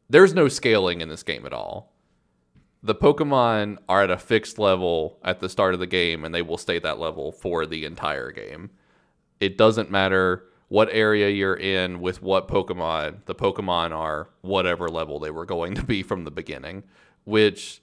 [0.10, 1.94] There's no scaling in this game at all.
[2.84, 6.42] The Pokemon are at a fixed level at the start of the game, and they
[6.42, 8.70] will stay that level for the entire game
[9.40, 15.20] it doesn't matter what area you're in with what Pokemon, the Pokemon are whatever level
[15.20, 16.84] they were going to be from the beginning,
[17.24, 17.82] which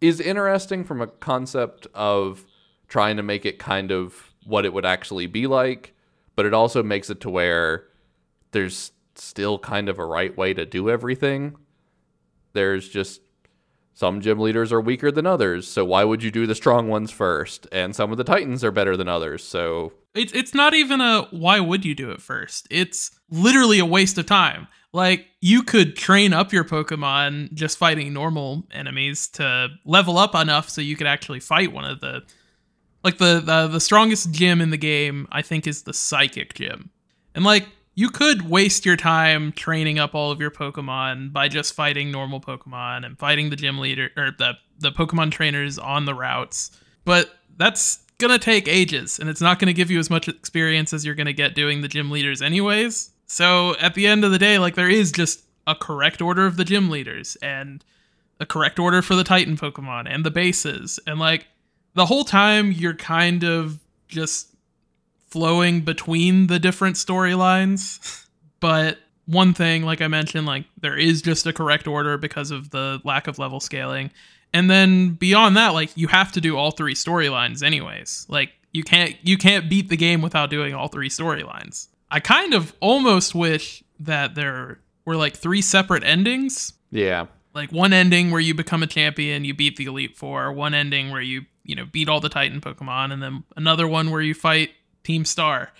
[0.00, 2.44] is interesting from a concept of
[2.88, 5.94] trying to make it kind of what it would actually be like,
[6.36, 7.86] but it also makes it to where
[8.50, 11.56] there's still kind of a right way to do everything.
[12.52, 13.22] There's just
[13.94, 17.12] some gym leaders are weaker than others, so why would you do the strong ones
[17.12, 17.68] first?
[17.70, 21.22] And some of the titans are better than others, so it's it's not even a
[21.30, 22.66] why would you do it first?
[22.70, 24.66] It's literally a waste of time.
[24.92, 30.68] Like you could train up your Pokemon just fighting normal enemies to level up enough
[30.68, 32.22] so you could actually fight one of the
[33.04, 36.90] like the the, the strongest gym in the game, I think is the psychic gym.
[37.34, 41.74] And like you could waste your time training up all of your Pokemon by just
[41.74, 46.14] fighting normal Pokemon and fighting the gym leader or the the Pokemon trainers on the
[46.14, 46.72] routes.
[47.04, 51.04] But that's gonna take ages and it's not gonna give you as much experience as
[51.04, 53.10] you're gonna get doing the gym leaders anyways.
[53.26, 56.56] So at the end of the day, like there is just a correct order of
[56.56, 57.84] the gym leaders and
[58.40, 60.98] a correct order for the Titan Pokemon and the bases.
[61.06, 61.46] And like
[61.94, 63.78] the whole time you're kind of
[64.08, 64.53] just
[65.34, 68.24] flowing between the different storylines.
[68.60, 72.70] but one thing, like I mentioned, like there is just a correct order because of
[72.70, 74.12] the lack of level scaling.
[74.52, 78.26] And then beyond that, like you have to do all three storylines anyways.
[78.28, 81.88] Like you can't you can't beat the game without doing all three storylines.
[82.12, 86.74] I kind of almost wish that there were like three separate endings.
[86.92, 87.26] Yeah.
[87.54, 91.10] Like one ending where you become a champion, you beat the Elite Four, one ending
[91.10, 94.34] where you, you know, beat all the Titan Pokemon, and then another one where you
[94.34, 94.70] fight
[95.04, 95.70] Team Star.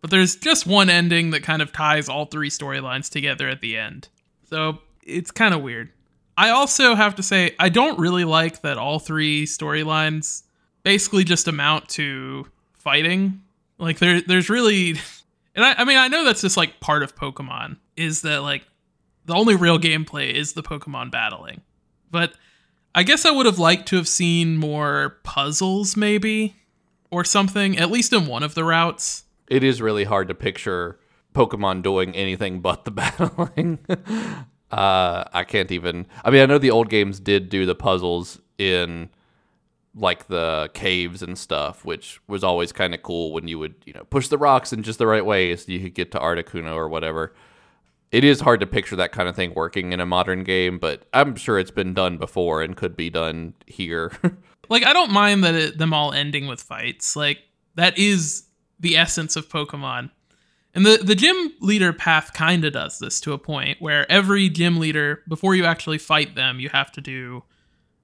[0.00, 3.78] But there's just one ending that kind of ties all three storylines together at the
[3.78, 4.08] end.
[4.50, 5.90] So it's kind of weird.
[6.36, 10.42] I also have to say, I don't really like that all three storylines
[10.82, 13.40] basically just amount to fighting.
[13.78, 14.90] Like there, there's really,
[15.54, 18.64] and I, I mean, I know that's just like part of Pokemon is that like
[19.24, 21.62] the only real gameplay is the Pokemon battling.
[22.10, 22.34] But
[22.94, 26.56] I guess I would have liked to have seen more puzzles, maybe
[27.14, 29.24] or something, at least in one of the routes.
[29.48, 30.98] It is really hard to picture
[31.34, 33.78] Pokemon doing anything but the battling.
[34.70, 36.06] uh, I can't even.
[36.24, 39.10] I mean, I know the old games did do the puzzles in
[39.94, 43.92] like the caves and stuff, which was always kind of cool when you would, you
[43.92, 46.74] know, push the rocks in just the right way so you could get to Articuno
[46.74, 47.32] or whatever.
[48.10, 51.06] it is hard to picture that kind of thing working in a modern game, but
[51.12, 54.12] I'm sure it's been done before and could be done here.
[54.74, 57.14] like I don't mind that it, them all ending with fights.
[57.16, 57.38] Like
[57.76, 58.44] that is
[58.80, 60.10] the essence of Pokemon.
[60.74, 64.48] And the the gym leader path kind of does this to a point where every
[64.48, 67.44] gym leader before you actually fight them, you have to do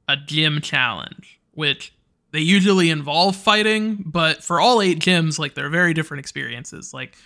[0.08, 1.92] a gym challenge, which
[2.30, 6.94] they usually involve fighting, but for all eight gyms like they're very different experiences.
[6.94, 7.16] Like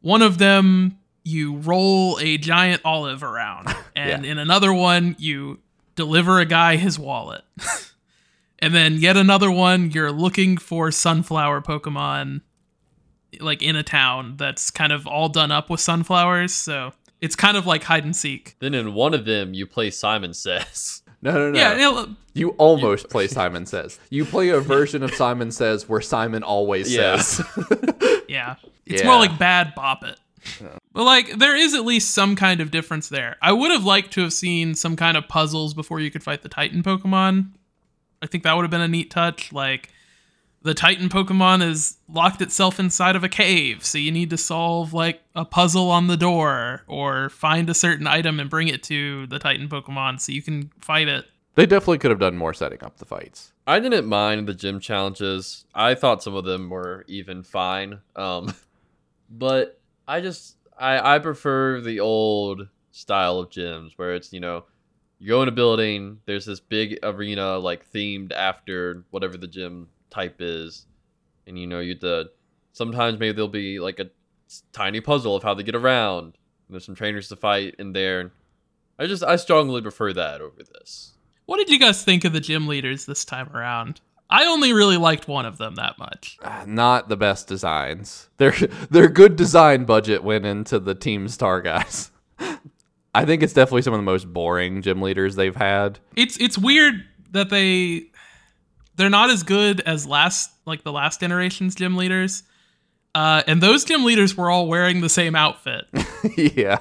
[0.00, 4.30] one of them you roll a giant olive around and Yeah.
[4.32, 5.58] in another one you
[5.96, 7.42] deliver a guy his wallet.
[8.62, 12.40] and then yet another one you're looking for sunflower pokemon
[13.40, 17.56] like in a town that's kind of all done up with sunflowers so it's kind
[17.56, 21.02] of like hide and seek Then in one of them, you play Simon Says.
[21.22, 21.58] no, no, no.
[21.58, 24.00] yeah it- You almost play Simon Says.
[24.10, 27.18] You play a version of Simon Says where Simon always Yeah.
[27.18, 27.46] says.
[28.28, 29.06] yeah it's Yeah.
[29.08, 30.18] more like bad bop it
[30.92, 34.12] but like there is at least some kind of difference there i would have liked
[34.14, 37.52] to have seen some kind of puzzles before you could fight the titan pokemon
[38.22, 39.90] i think that would have been a neat touch like
[40.62, 44.92] the titan pokemon is locked itself inside of a cave so you need to solve
[44.92, 49.26] like a puzzle on the door or find a certain item and bring it to
[49.26, 52.82] the titan pokemon so you can fight it they definitely could have done more setting
[52.82, 53.52] up the fights.
[53.66, 55.66] I didn't mind the gym challenges.
[55.74, 58.00] I thought some of them were even fine.
[58.16, 58.54] Um,
[59.30, 64.64] but I just I I prefer the old style of gyms where it's you know
[65.22, 69.88] you go in a building, there's this big arena like themed after whatever the gym
[70.10, 70.86] type is,
[71.46, 72.30] and you know you the
[72.72, 74.10] sometimes maybe there'll be like a
[74.72, 76.24] tiny puzzle of how they get around.
[76.66, 78.32] And there's some trainers to fight in there.
[78.98, 81.12] I just I strongly prefer that over this.
[81.46, 84.96] what did you guys think of the gym leaders this time around i only really
[84.96, 88.28] liked one of them that much Ah, Not the best designs.
[88.36, 88.52] Their
[88.90, 92.10] their good design budget went into the Team Star guys.
[93.14, 95.98] I think it's definitely some of the most boring gym leaders they've had.
[96.16, 98.04] it's it's weird that they
[98.96, 102.42] they're not as good as last like the last generation's gym leaders
[103.14, 105.84] uh, and those gym leaders were all wearing the same outfit
[106.36, 106.78] yeah.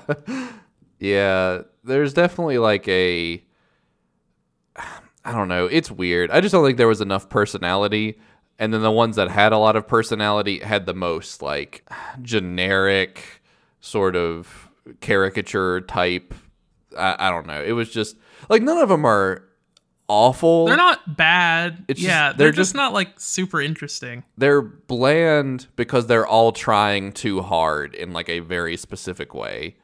[1.00, 1.62] Yeah.
[1.84, 3.44] There's definitely like a
[5.26, 5.65] I don't know.
[5.67, 6.32] It's weird.
[6.32, 8.20] I just don't think there was enough personality.
[8.60, 11.88] And then the ones that had a lot of personality had the most like
[12.22, 13.41] generic
[13.80, 16.34] sort of caricature type.
[16.98, 17.62] I, I don't know.
[17.63, 18.15] It was just
[18.50, 19.44] like none of them are
[20.08, 20.65] awful.
[20.65, 24.62] they're not bad It's just- yeah they're they're, just, just- not like super interesting they're
[24.62, 29.78] bland because they're all trying too hard in like a very specific way.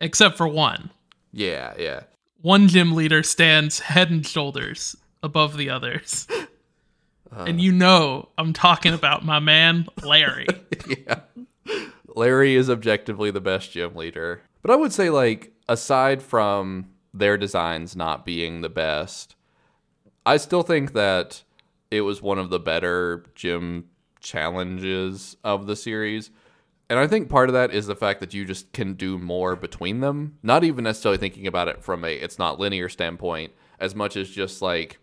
[0.00, 0.90] except for one
[1.32, 2.00] Yeah, yeah.
[2.40, 6.26] one gym leader stands head and shoulders above the others
[7.36, 7.44] uh.
[7.46, 10.48] and you know i'm talking about my man larry
[10.88, 11.20] yeah.
[12.14, 14.42] Larry is objectively the best gym leader.
[14.60, 19.34] But I would say, like, aside from their designs not being the best,
[20.24, 21.42] I still think that
[21.90, 23.86] it was one of the better gym
[24.20, 26.30] challenges of the series.
[26.88, 29.56] And I think part of that is the fact that you just can do more
[29.56, 30.38] between them.
[30.42, 34.30] Not even necessarily thinking about it from a it's not linear standpoint, as much as
[34.30, 34.98] just like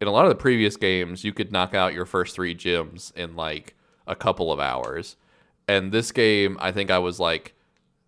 [0.00, 3.14] in a lot of the previous games, you could knock out your first three gyms
[3.16, 5.16] in like a couple of hours.
[5.70, 7.54] And this game, I think I was like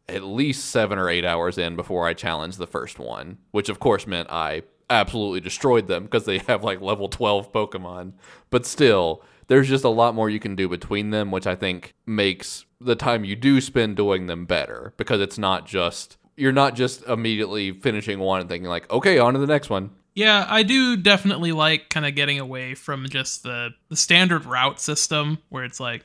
[0.09, 3.79] at least seven or eight hours in before I challenged the first one, which of
[3.79, 8.15] course meant I absolutely destroyed them because they have like level 12 Pokemon.
[8.51, 11.95] But still, there's just a lot more you can do between them, which I think
[12.05, 16.17] makes the time you do spend doing them better because it's not just.
[16.35, 19.91] You're not just immediately finishing one and thinking like, okay, on to the next one.
[20.15, 24.81] Yeah, I do definitely like kind of getting away from just the the standard route
[24.81, 26.05] system where it's like,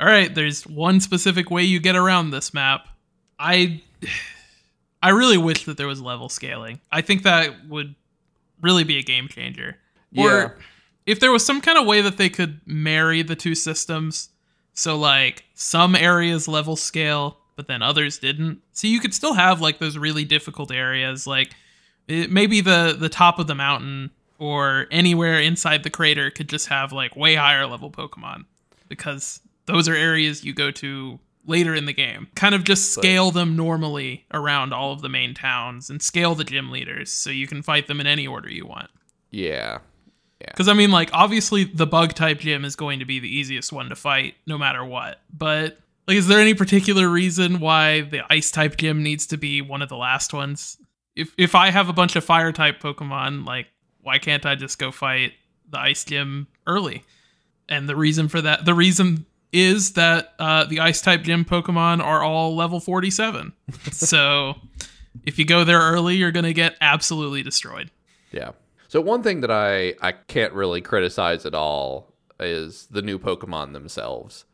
[0.00, 2.88] all right, there's one specific way you get around this map.
[3.38, 3.82] I
[5.02, 6.80] I really wish that there was level scaling.
[6.90, 7.94] I think that would
[8.60, 9.76] really be a game changer.
[10.10, 10.24] Yeah.
[10.24, 10.58] Or
[11.06, 14.30] if there was some kind of way that they could marry the two systems,
[14.74, 18.60] so like some areas level scale, but then others didn't.
[18.72, 21.54] So you could still have like those really difficult areas, like
[22.06, 26.68] it, maybe the the top of the mountain or anywhere inside the crater could just
[26.68, 28.44] have like way higher level Pokemon
[28.88, 29.40] because
[29.72, 32.28] those are areas you go to later in the game.
[32.34, 36.44] Kind of just scale them normally around all of the main towns and scale the
[36.44, 38.90] gym leaders so you can fight them in any order you want.
[39.30, 39.78] Yeah.
[40.38, 43.72] Because I mean, like, obviously the bug type gym is going to be the easiest
[43.72, 45.20] one to fight, no matter what.
[45.36, 49.60] But like, is there any particular reason why the ice type gym needs to be
[49.60, 50.76] one of the last ones?
[51.16, 53.66] If if I have a bunch of fire type Pokemon, like,
[54.00, 55.32] why can't I just go fight
[55.68, 57.04] the ice gym early?
[57.68, 62.02] And the reason for that, the reason is that uh, the ice type gym Pokemon
[62.02, 63.52] are all level 47.
[63.92, 64.54] so
[65.24, 67.90] if you go there early, you're going to get absolutely destroyed.
[68.32, 68.52] Yeah.
[68.88, 73.72] So one thing that I I can't really criticize at all is the new Pokemon
[73.72, 74.44] themselves.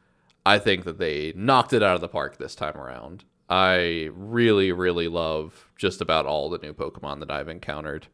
[0.46, 3.24] I think that they knocked it out of the park this time around.
[3.48, 8.08] I really really love just about all the new Pokemon that I've encountered.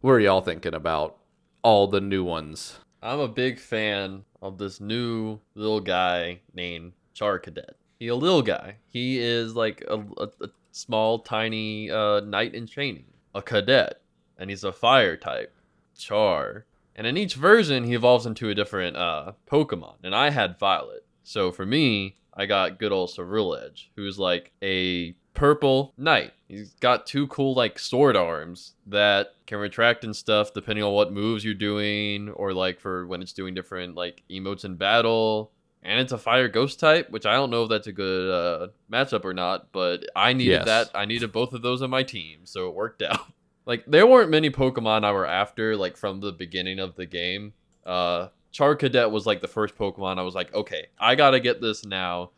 [0.00, 1.16] What are y'all thinking about
[1.62, 2.78] all the new ones?
[3.02, 7.72] I'm a big fan of this new little guy named Charcadet.
[7.98, 8.76] He a little guy.
[8.88, 14.02] He is like a, a, a small, tiny uh, knight in training, a cadet,
[14.38, 15.56] and he's a fire type,
[15.98, 16.66] Char.
[16.94, 19.94] And in each version, he evolves into a different uh, Pokemon.
[20.04, 25.16] And I had Violet, so for me, I got good old Ceruledge, who's like a
[25.34, 26.32] purple knight.
[26.48, 31.12] He's got two cool like sword arms that can retract and stuff depending on what
[31.12, 35.50] moves you're doing, or like for when it's doing different like emotes in battle.
[35.82, 38.68] And it's a fire ghost type, which I don't know if that's a good uh,
[38.90, 40.64] matchup or not, but I needed Yes.
[40.64, 40.90] that.
[40.94, 43.20] I needed both of those on my team, so it worked out.
[43.66, 47.52] Like there weren't many Pokemon I were after, like from the beginning of the game.
[47.84, 51.84] Uh Charcadet was like the first Pokemon I was like, okay, I gotta get this
[51.84, 52.30] now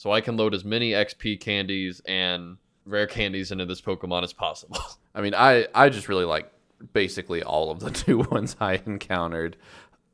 [0.00, 4.32] so I can load as many XP candies and rare candies into this Pokemon as
[4.32, 4.78] possible.
[5.14, 6.50] I mean, I I just really like
[6.94, 9.58] basically all of the new ones I encountered.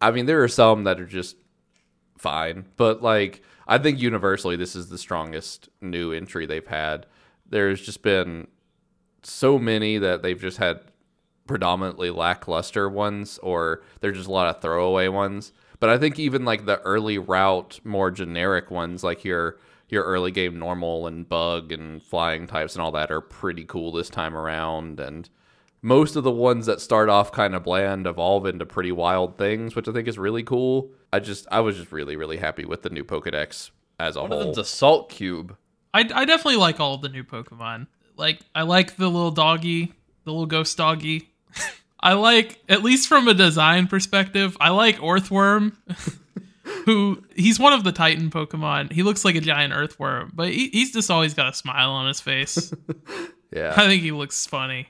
[0.01, 1.37] I mean, there are some that are just
[2.19, 7.07] fine, but like I think universally this is the strongest new entry they've had.
[7.49, 8.49] There's just been
[9.23, 10.81] so many that they've just had
[11.47, 15.53] predominantly lackluster ones or there's just a lot of throwaway ones.
[15.79, 19.59] But I think even like the early route more generic ones like your
[19.89, 23.93] your early game normal and bug and flying types and all that are pretty cool
[23.93, 25.29] this time around and
[25.83, 29.77] most of the ones that start off kind of bland evolve into pretty wild things,
[29.77, 30.91] which I think is really cool.
[31.13, 33.71] I just I was just really really happy with the new Pokédex
[34.01, 34.45] as a One of whole.
[34.47, 35.57] them's a Salt Cube.
[35.95, 37.87] I, I definitely like all of the new Pokemon.
[38.17, 39.93] Like, I like the little doggy,
[40.25, 41.31] the little ghost doggy.
[42.01, 45.77] I like, at least from a design perspective, I like Orthworm,
[46.87, 48.93] who he's one of the Titan Pokemon.
[48.93, 52.07] He looks like a giant earthworm, but he, he's just always got a smile on
[52.07, 52.73] his face.
[53.53, 53.75] yeah.
[53.77, 54.87] I think he looks funny.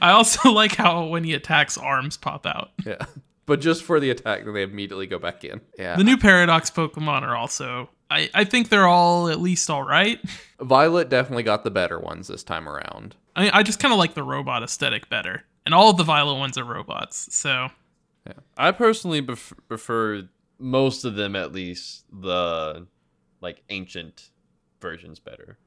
[0.00, 2.72] I also like how when he attacks, arms pop out.
[2.84, 3.04] Yeah.
[3.46, 5.60] But just for the attack, then they immediately go back in.
[5.78, 5.96] Yeah.
[5.96, 10.18] The new Paradox Pokemon are also, I, I think they're all at least all right.
[10.58, 13.16] Violet definitely got the better ones this time around.
[13.36, 15.44] I, mean, I just kind of like the robot aesthetic better.
[15.66, 17.34] And all of the Violet ones are robots.
[17.36, 17.68] So,
[18.26, 18.32] yeah.
[18.56, 20.26] I personally pref- prefer
[20.58, 22.86] most of them, at least the
[23.40, 24.30] like ancient
[24.80, 25.58] versions, better.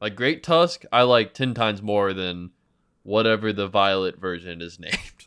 [0.00, 2.50] Like Great Tusk, I like ten times more than
[3.02, 5.26] whatever the Violet version is named.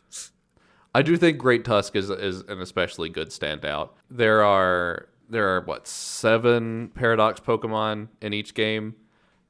[0.94, 3.90] I do think Great Tusk is is an especially good standout.
[4.10, 8.94] There are there are what seven paradox Pokemon in each game,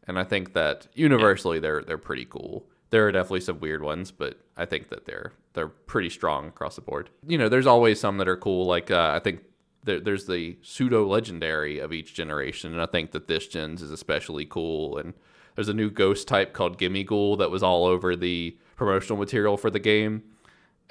[0.06, 2.66] and I think that universally they're they're pretty cool.
[2.90, 6.76] There are definitely some weird ones, but I think that they're they're pretty strong across
[6.76, 7.10] the board.
[7.26, 8.66] You know, there's always some that are cool.
[8.66, 9.40] Like uh, I think
[9.84, 13.90] there, there's the pseudo legendary of each generation, and I think that this gen's is
[13.90, 14.98] especially cool.
[14.98, 15.14] And
[15.54, 19.70] there's a new ghost type called Gimmighoul that was all over the promotional material for
[19.70, 20.22] the game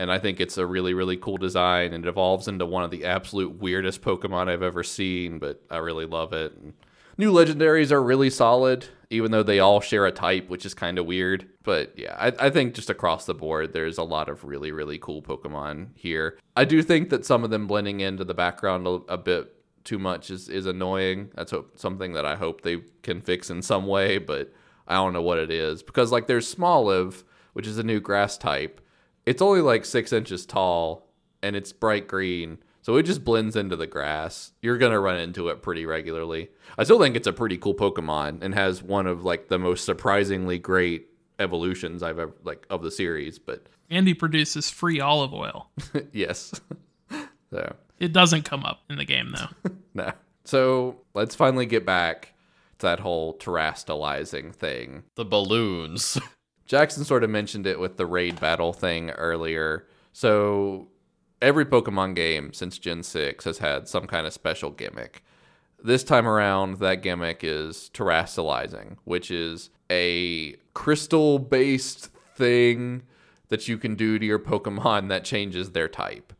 [0.01, 2.89] and I think it's a really really cool design and it evolves into one of
[2.89, 6.53] the absolute weirdest Pokemon I've ever seen, but I really love it.
[6.53, 6.73] And
[7.17, 10.97] new legendaries are really solid, even though they all share a type, which is kind
[10.97, 11.47] of weird.
[11.63, 14.97] But yeah, I, I think just across the board, there's a lot of really really
[14.97, 16.37] cool Pokemon here.
[16.55, 19.53] I do think that some of them blending into the background a, a bit
[19.83, 21.31] too much is, is annoying.
[21.35, 24.53] That's hope, something that I hope they can fix in some way, but
[24.87, 28.37] I don't know what it is because like there's Smoliv, which is a new grass
[28.37, 28.81] type
[29.25, 31.07] it's only like six inches tall
[31.43, 35.49] and it's bright green so it just blends into the grass you're gonna run into
[35.49, 39.23] it pretty regularly i still think it's a pretty cool pokemon and has one of
[39.23, 41.07] like the most surprisingly great
[41.39, 45.69] evolutions i've ever like of the series but Andy produces free olive oil.
[46.13, 46.53] yes
[47.51, 49.71] so It doesn't come up in the game, though.
[49.93, 50.13] no
[50.45, 52.33] so let's finally get back
[52.79, 56.17] to that whole terastallizing thing the balloons.
[56.65, 59.87] Jackson sort of mentioned it with the raid battle thing earlier.
[60.13, 60.87] So
[61.41, 65.23] every Pokemon game since Gen 6 has had some kind of special gimmick.
[65.83, 73.03] This time around, that gimmick is terastallizing, which is a crystal based thing
[73.49, 76.33] that you can do to your Pokemon that changes their type.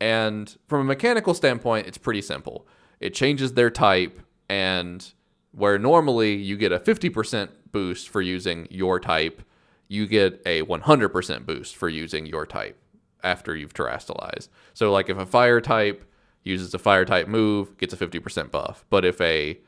[0.00, 2.66] And from a mechanical standpoint, it's pretty simple.
[3.00, 5.12] It changes their type, and
[5.52, 9.42] where normally you get a 50% boost for using your type,
[9.88, 12.78] you get a 100% boost for using your type
[13.24, 14.48] after you've terastallized.
[14.74, 16.04] So, like if a fire type
[16.44, 18.84] uses a fire type move, gets a 50% buff.
[18.90, 19.58] But if a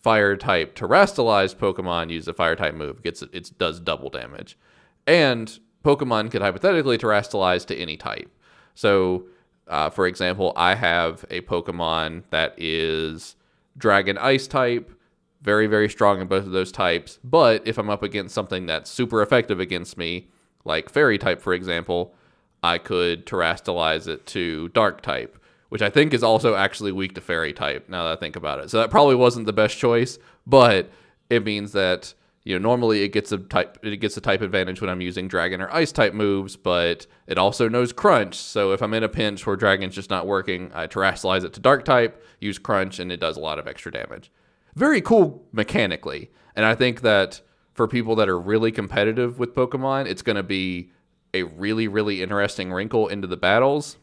[0.00, 4.58] fire type terastallized Pokemon uses a fire type move, gets it does double damage.
[5.06, 8.30] And Pokemon could hypothetically terastallize to any type.
[8.74, 9.26] So,
[9.68, 13.36] uh, for example, I have a Pokemon that is
[13.78, 14.90] Dragon Ice type,
[15.42, 17.20] very, very strong in both of those types.
[17.22, 20.28] But if I'm up against something that's super effective against me,
[20.64, 22.15] like Fairy type, for example,
[22.66, 25.38] I could terastallize it to Dark type,
[25.68, 27.88] which I think is also actually weak to Fairy type.
[27.88, 30.90] Now that I think about it, so that probably wasn't the best choice, but
[31.30, 32.12] it means that
[32.42, 35.28] you know normally it gets a type it gets a type advantage when I'm using
[35.28, 38.34] Dragon or Ice type moves, but it also knows Crunch.
[38.34, 41.60] So if I'm in a pinch where Dragon's just not working, I terastallize it to
[41.60, 44.32] Dark type, use Crunch, and it does a lot of extra damage.
[44.74, 47.40] Very cool mechanically, and I think that
[47.74, 50.90] for people that are really competitive with Pokemon, it's going to be
[51.40, 53.96] a really, really interesting wrinkle into the battles.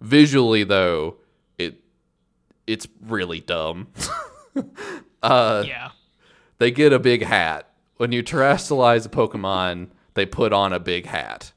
[0.00, 1.16] Visually, though,
[1.58, 1.80] it
[2.66, 3.88] it's really dumb.
[5.22, 5.90] uh, yeah.
[6.58, 7.70] They get a big hat.
[7.96, 11.52] When you terastallize a Pokemon, they put on a big hat.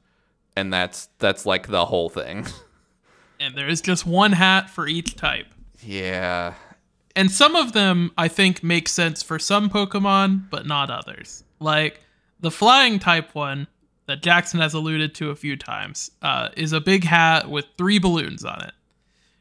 [0.55, 2.45] And that's that's like the whole thing.
[3.39, 5.47] and there is just one hat for each type.
[5.82, 6.55] Yeah.
[7.15, 11.43] And some of them I think make sense for some Pokemon, but not others.
[11.59, 12.01] Like
[12.39, 13.67] the flying type one
[14.10, 17.99] that Jackson has alluded to a few times uh, is a big hat with three
[17.99, 18.72] balloons on it.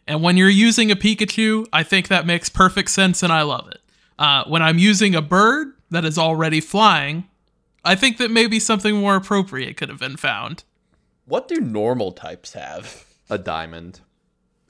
[0.07, 3.69] And when you're using a Pikachu, I think that makes perfect sense and I love
[3.69, 3.81] it.
[4.19, 7.27] Uh, when I'm using a bird that is already flying,
[7.85, 10.65] I think that maybe something more appropriate could have been found.
[11.25, 13.05] What do normal types have?
[13.31, 14.01] A diamond.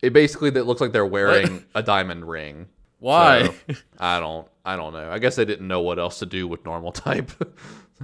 [0.02, 2.66] It basically that looks like they're wearing a diamond ring.
[3.00, 3.44] Why?
[3.46, 4.46] So, I don't.
[4.64, 5.10] I don't know.
[5.10, 7.30] I guess they didn't know what else to do with normal type.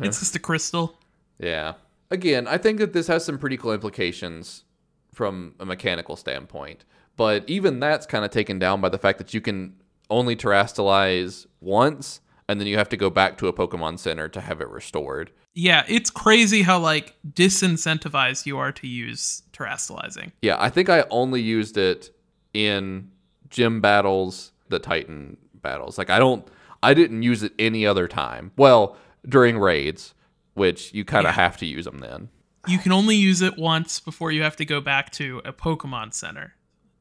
[0.00, 0.98] it's just a crystal.
[1.38, 1.74] Yeah.
[2.10, 4.64] Again, I think that this has some pretty cool implications
[5.12, 6.84] from a mechanical standpoint.
[7.16, 9.76] But even that's kind of taken down by the fact that you can
[10.10, 14.40] only terastallize once and then you have to go back to a Pokemon Center to
[14.40, 15.30] have it restored.
[15.54, 20.32] Yeah, it's crazy how like disincentivized you are to use terastallizing.
[20.42, 22.10] Yeah, I think I only used it
[22.52, 23.10] in
[23.48, 25.96] gym battles, the Titan battles.
[25.96, 26.46] Like I don't
[26.82, 28.52] I didn't use it any other time.
[28.56, 28.96] Well,
[29.26, 30.12] during raids,
[30.54, 31.42] which you kind of yeah.
[31.42, 32.28] have to use them then.
[32.66, 36.14] You can only use it once before you have to go back to a Pokemon
[36.14, 36.54] Center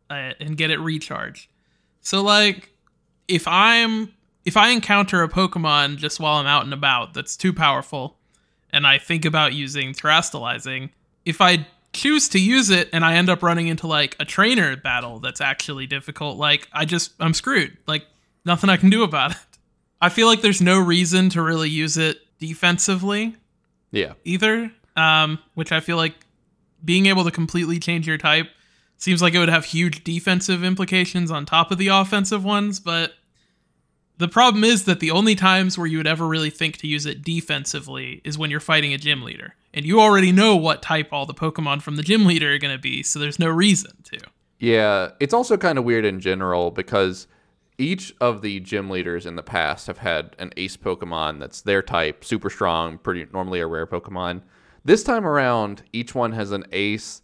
[0.09, 1.49] uh, and get it recharged.
[2.01, 2.73] So like
[3.27, 4.13] if I'm
[4.45, 8.17] if I encounter a Pokemon just while I'm out and about that's too powerful
[8.71, 10.89] and I think about using terastallizing,
[11.25, 14.75] if I choose to use it and I end up running into like a trainer
[14.75, 17.77] battle that's actually difficult, like I just I'm screwed.
[17.87, 18.05] Like
[18.43, 19.37] nothing I can do about it.
[20.01, 23.37] I feel like there's no reason to really use it defensively.
[23.93, 24.13] Yeah.
[24.25, 24.71] Either.
[24.97, 26.15] Um, which I feel like
[26.83, 28.47] being able to completely change your type
[28.97, 33.13] seems like it would have huge defensive implications on top of the offensive ones, but
[34.17, 37.05] the problem is that the only times where you would ever really think to use
[37.05, 39.55] it defensively is when you're fighting a gym leader.
[39.73, 42.75] And you already know what type all the Pokemon from the gym leader are going
[42.75, 44.19] to be, so there's no reason to.
[44.59, 47.27] Yeah, it's also kind of weird in general because
[47.77, 51.81] each of the gym leaders in the past have had an ace Pokemon that's their
[51.81, 54.41] type, super strong, pretty normally a rare Pokemon.
[54.85, 57.21] This time around, each one has an ace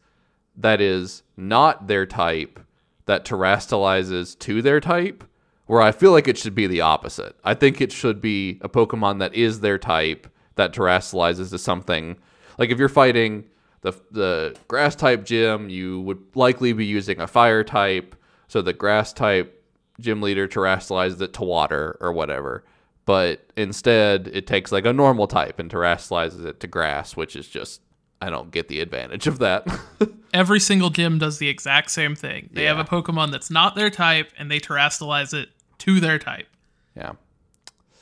[0.56, 2.60] that is not their type
[3.06, 5.24] that terastallizes to their type,
[5.66, 7.36] where I feel like it should be the opposite.
[7.44, 12.18] I think it should be a Pokemon that is their type that terastallizes to something.
[12.58, 13.46] Like if you're fighting
[13.82, 18.16] the the grass type gym, you would likely be using a fire type,
[18.48, 19.59] so the grass type
[20.00, 22.64] gym leader terastallizes it to water or whatever.
[23.06, 27.48] But instead, it takes like a normal type and terastallizes it to grass, which is
[27.48, 27.82] just
[28.22, 29.66] I don't get the advantage of that.
[30.34, 32.50] Every single gym does the exact same thing.
[32.54, 32.76] They yeah.
[32.76, 36.48] have a Pokemon that's not their type and they terastallize it to their type.
[36.96, 37.14] Yeah.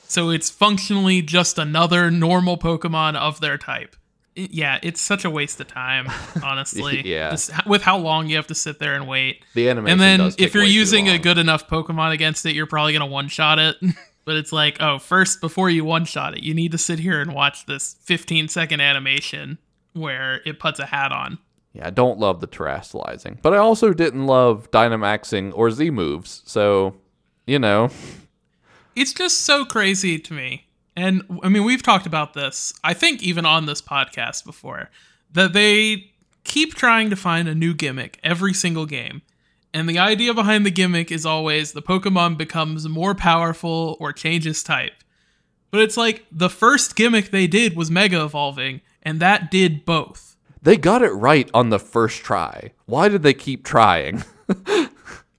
[0.08, 3.96] So it's functionally just another normal Pokemon of their type.
[4.38, 6.08] Yeah, it's such a waste of time,
[6.44, 7.02] honestly.
[7.06, 7.32] yeah.
[7.32, 9.44] This, with how long you have to sit there and wait.
[9.56, 10.00] The animation.
[10.00, 13.30] And then if you're using a good enough Pokemon against it, you're probably gonna one
[13.30, 13.78] shot it.
[14.26, 17.20] but it's like, oh, first before you one shot it, you need to sit here
[17.20, 19.58] and watch this 15 second animation
[19.94, 21.40] where it puts a hat on.
[21.74, 26.44] Yeah, I don't love the terastallizing, but I also didn't love Dynamaxing or Z moves.
[26.46, 26.96] So,
[27.48, 27.90] you know,
[28.96, 30.67] it's just so crazy to me.
[30.98, 34.90] And I mean, we've talked about this, I think, even on this podcast before,
[35.32, 36.12] that they
[36.44, 39.22] keep trying to find a new gimmick every single game.
[39.76, 44.64] And the idea behind the gimmick is always the Pokemon becomes more powerful or changes
[44.64, 45.04] type.
[45.70, 50.36] But it's like the first gimmick they did was Mega Evolving, and that did both.
[50.64, 52.72] They got it right on the first try.
[52.88, 54.24] Why did they keep trying?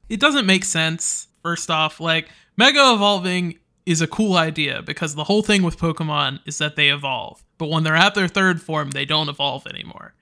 [0.08, 1.26] it doesn't make sense.
[1.42, 3.58] First off, like mega evolving
[3.88, 7.42] is a cool idea because the whole thing with Pokemon is that they evolve.
[7.56, 10.12] But when they're at their third form, they don't evolve anymore.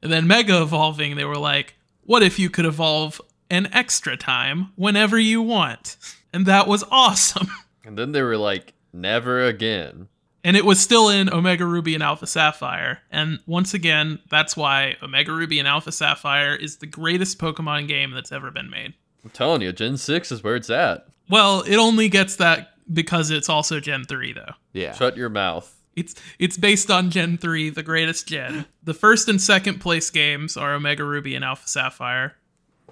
[0.00, 4.72] And then mega evolving, they were like, what if you could evolve an extra time
[4.76, 5.96] whenever you want?
[6.30, 7.48] And that was awesome.
[7.86, 10.08] And then they were like, never again.
[10.44, 13.00] And it was still in Omega Ruby and Alpha Sapphire.
[13.10, 18.10] And once again, that's why Omega Ruby and Alpha Sapphire is the greatest Pokemon game
[18.10, 18.92] that's ever been made.
[19.24, 21.06] I'm telling you, Gen 6 is where it's at.
[21.30, 24.52] Well, it only gets that because it's also Gen 3 though.
[24.72, 24.92] Yeah.
[24.92, 25.74] Shut your mouth.
[25.96, 28.66] It's it's based on Gen 3, the greatest gen.
[28.82, 32.36] The first and second place games are Omega Ruby and Alpha Sapphire.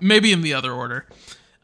[0.01, 1.07] Maybe in the other order.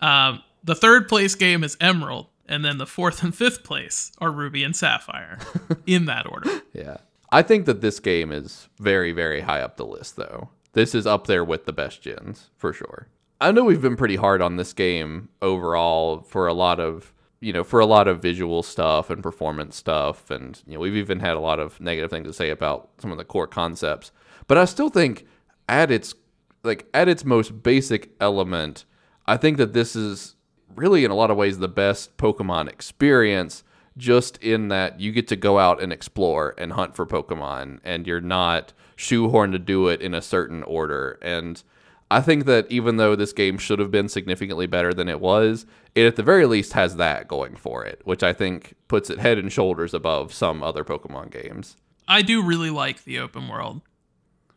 [0.00, 4.30] Um, the third place game is Emerald, and then the fourth and fifth place are
[4.30, 5.38] Ruby and Sapphire,
[5.86, 6.62] in that order.
[6.72, 6.98] Yeah.
[7.30, 10.50] I think that this game is very, very high up the list, though.
[10.74, 13.08] This is up there with the best gens, for sure.
[13.40, 17.12] I know we've been pretty hard on this game overall for a lot of,
[17.42, 20.30] you know, for a lot of visual stuff and performance stuff.
[20.30, 23.10] And, you know, we've even had a lot of negative things to say about some
[23.10, 24.12] of the core concepts.
[24.46, 25.26] But I still think
[25.68, 26.14] at its,
[26.62, 28.84] like, at its most basic element,
[29.26, 30.36] I think that this is
[30.76, 33.64] really in a lot of ways the best Pokemon experience
[33.96, 38.06] just in that you get to go out and explore and hunt for Pokemon and
[38.06, 41.18] you're not shoehorned to do it in a certain order.
[41.20, 41.62] And
[42.12, 45.64] I think that even though this game should have been significantly better than it was,
[45.94, 49.18] it at the very least has that going for it, which I think puts it
[49.18, 51.78] head and shoulders above some other Pokemon games.
[52.06, 53.80] I do really like the open world.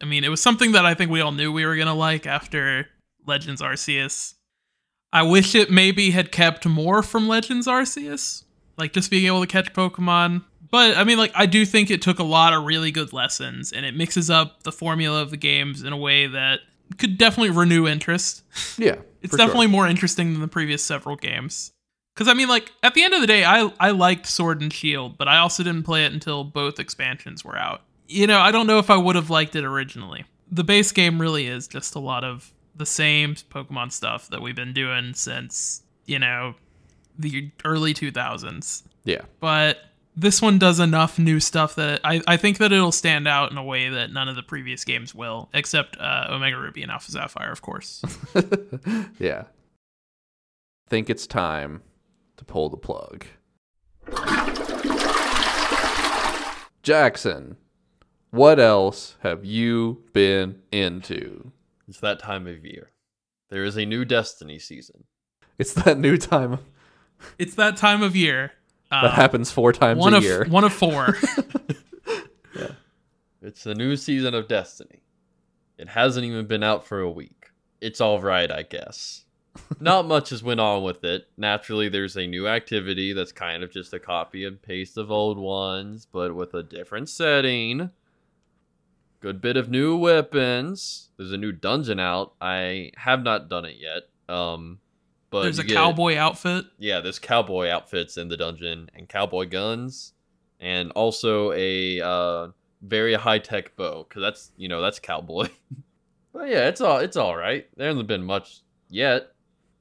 [0.02, 1.94] I mean, it was something that I think we all knew we were going to
[1.94, 2.90] like after
[3.26, 4.34] Legends Arceus.
[5.14, 8.44] I wish it maybe had kept more from Legends Arceus,
[8.78, 10.44] like just being able to catch Pokemon.
[10.70, 13.72] But I mean, like, I do think it took a lot of really good lessons
[13.72, 16.60] and it mixes up the formula of the games in a way that
[16.98, 18.44] could definitely renew interest.
[18.78, 18.96] Yeah.
[19.26, 19.48] It's for sure.
[19.48, 21.72] definitely more interesting than the previous several games.
[22.14, 24.72] Because I mean, like at the end of the day, I I liked Sword and
[24.72, 27.82] Shield, but I also didn't play it until both expansions were out.
[28.08, 30.26] You know, I don't know if I would have liked it originally.
[30.52, 34.56] The base game really is just a lot of the same Pokemon stuff that we've
[34.56, 36.54] been doing since you know
[37.18, 38.84] the early 2000s.
[39.06, 39.22] Yeah.
[39.40, 39.80] But
[40.16, 43.58] this one does enough new stuff that I, I think that it'll stand out in
[43.58, 47.12] a way that none of the previous games will, except uh, Omega Ruby and Alpha
[47.12, 48.02] Sapphire, of course.
[49.20, 49.46] yeah.
[50.88, 51.82] Think it's time
[52.38, 53.26] to pull the plug.
[56.84, 57.58] Jackson,
[58.30, 61.52] what else have you been into?
[61.88, 62.92] It's that time of year.
[63.50, 65.06] There is a new Destiny season.
[65.58, 66.60] It's that new time
[67.38, 68.54] it's that time of year.
[68.92, 70.46] That Uh, happens four times one a of year.
[70.50, 71.16] one of four.
[72.56, 72.68] yeah.
[73.42, 75.02] It's the new season of Destiny.
[75.78, 77.52] It hasn't even been out for a week.
[77.82, 79.26] It's all right, I guess.
[79.80, 81.28] Not much has went on with it.
[81.38, 85.38] Naturally, there's a new activity that's kind of just a copy and paste of old
[85.38, 87.90] ones, but with a different setting.
[89.20, 91.10] Good bit of new weapons.
[91.18, 92.34] There's a new dungeon out.
[92.40, 94.04] I have not done it yet.
[94.34, 94.80] Um,
[95.30, 96.66] but There's a get- cowboy outfit.
[96.78, 100.14] yeah, there's cowboy outfits in the dungeon and cowboy guns,
[100.60, 102.48] and also a uh,
[102.82, 105.48] very high tech bow because that's you know that's cowboy.
[106.34, 107.68] but yeah, it's all it's all right.
[107.76, 108.60] There hasn't been much
[108.90, 109.32] yet.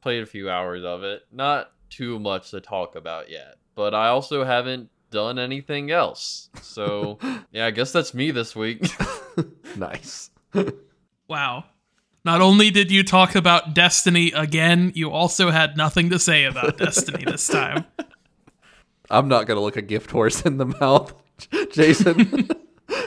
[0.01, 1.23] Played a few hours of it.
[1.33, 3.57] Not too much to talk about yet.
[3.75, 6.49] But I also haven't done anything else.
[6.63, 7.19] So
[7.53, 8.85] yeah, I guess that's me this week.
[9.77, 10.31] nice.
[11.29, 11.65] Wow.
[12.25, 16.79] Not only did you talk about Destiny again, you also had nothing to say about
[16.79, 17.85] Destiny this time.
[19.11, 21.15] I'm not going to look a gift horse in the mouth.
[21.73, 22.49] Jason,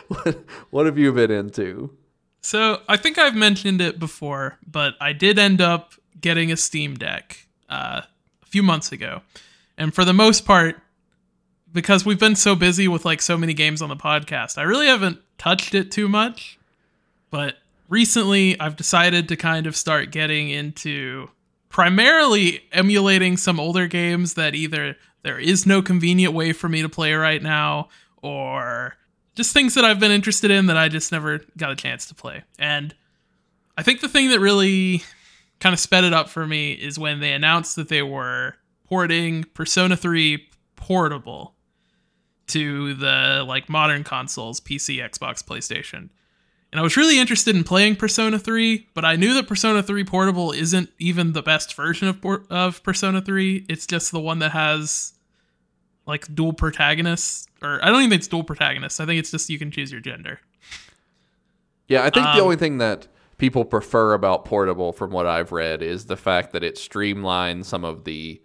[0.08, 0.40] what,
[0.70, 1.98] what have you been into?
[2.42, 6.96] So I think I've mentioned it before, but I did end up getting a Steam
[6.96, 8.02] Deck uh,
[8.44, 9.22] a few months ago,
[9.78, 10.80] and for the most part,
[11.74, 14.88] because we've been so busy with like so many games on the podcast, I really
[14.88, 16.58] haven't touched it too much.
[17.30, 17.58] But
[17.90, 21.30] recently, I've decided to kind of start getting into
[21.70, 26.90] primarily emulating some older games that either there is no convenient way for me to
[26.90, 27.90] play right now,
[28.22, 28.96] or
[29.36, 32.16] just things that I've been interested in that I just never got a chance to
[32.16, 32.44] play.
[32.58, 32.96] And
[33.78, 35.04] I think the thing that really
[35.60, 39.44] kind of sped it up for me is when they announced that they were porting
[39.54, 41.56] Persona 3 portable
[42.48, 46.10] to the like modern consoles, PC, Xbox, PlayStation.
[46.72, 50.04] And I was really interested in playing Persona 3, but I knew that Persona 3
[50.04, 53.66] Portable isn't even the best version of of Persona 3.
[53.70, 55.14] It's just the one that has
[56.06, 59.00] like dual protagonists or I don't even think it's dual protagonists.
[59.00, 60.40] I think it's just you can choose your gender.
[61.88, 63.08] Yeah, I think the Um, only thing that
[63.38, 67.86] people prefer about Portable, from what I've read, is the fact that it streamlines some
[67.86, 68.42] of the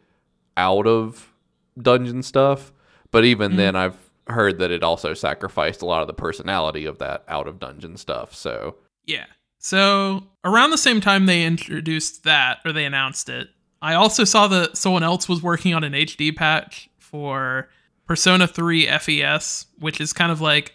[0.57, 1.33] out of
[1.81, 2.73] dungeon stuff.
[3.11, 3.97] But even then, I've
[4.33, 7.97] heard that it also sacrificed a lot of the personality of that out of dungeon
[7.97, 8.35] stuff.
[8.35, 8.77] So
[9.07, 9.27] Yeah.
[9.59, 13.49] So around the same time they introduced that or they announced it,
[13.81, 17.69] I also saw that someone else was working on an HD patch for
[18.07, 20.75] Persona 3 FES, which is kind of like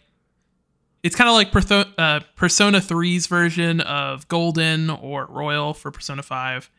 [1.03, 6.23] it's kind of like Pertho- uh, Persona 3's version of Golden or Royal for Persona
[6.23, 6.69] 5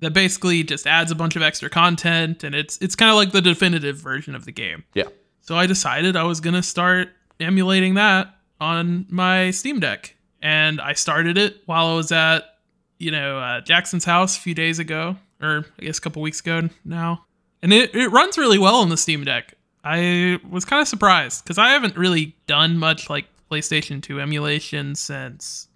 [0.00, 3.32] that basically just adds a bunch of extra content and it's it's kind of like
[3.32, 4.84] the definitive version of the game.
[4.94, 5.04] yeah,
[5.48, 7.08] So I decided I was going to start
[7.40, 10.14] emulating that on my Steam Deck.
[10.42, 12.44] And I started it while I was at,
[12.98, 16.40] you know, uh, Jackson's house a few days ago, or I guess a couple weeks
[16.40, 17.24] ago now.
[17.62, 19.54] And it, it runs really well on the Steam Deck.
[19.82, 24.94] I was kind of surprised because I haven't really done much like PlayStation 2 emulation
[24.96, 25.68] since.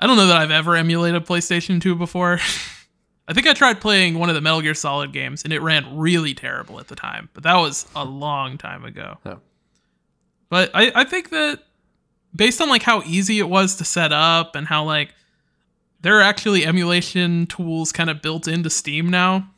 [0.00, 2.40] I don't know that I've ever emulated PlayStation 2 before.
[3.28, 5.96] I think I tried playing one of the Metal Gear Solid games and it ran
[5.96, 9.18] really terrible at the time, but that was a long time ago.
[9.24, 9.40] Oh.
[10.48, 11.60] But I, I think that
[12.34, 15.14] based on like how easy it was to set up and how like
[16.00, 19.50] there are actually emulation tools kind of built into Steam now.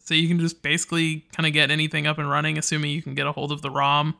[0.00, 3.14] So you can just basically kind of get anything up and running, assuming you can
[3.14, 4.16] get a hold of the ROM.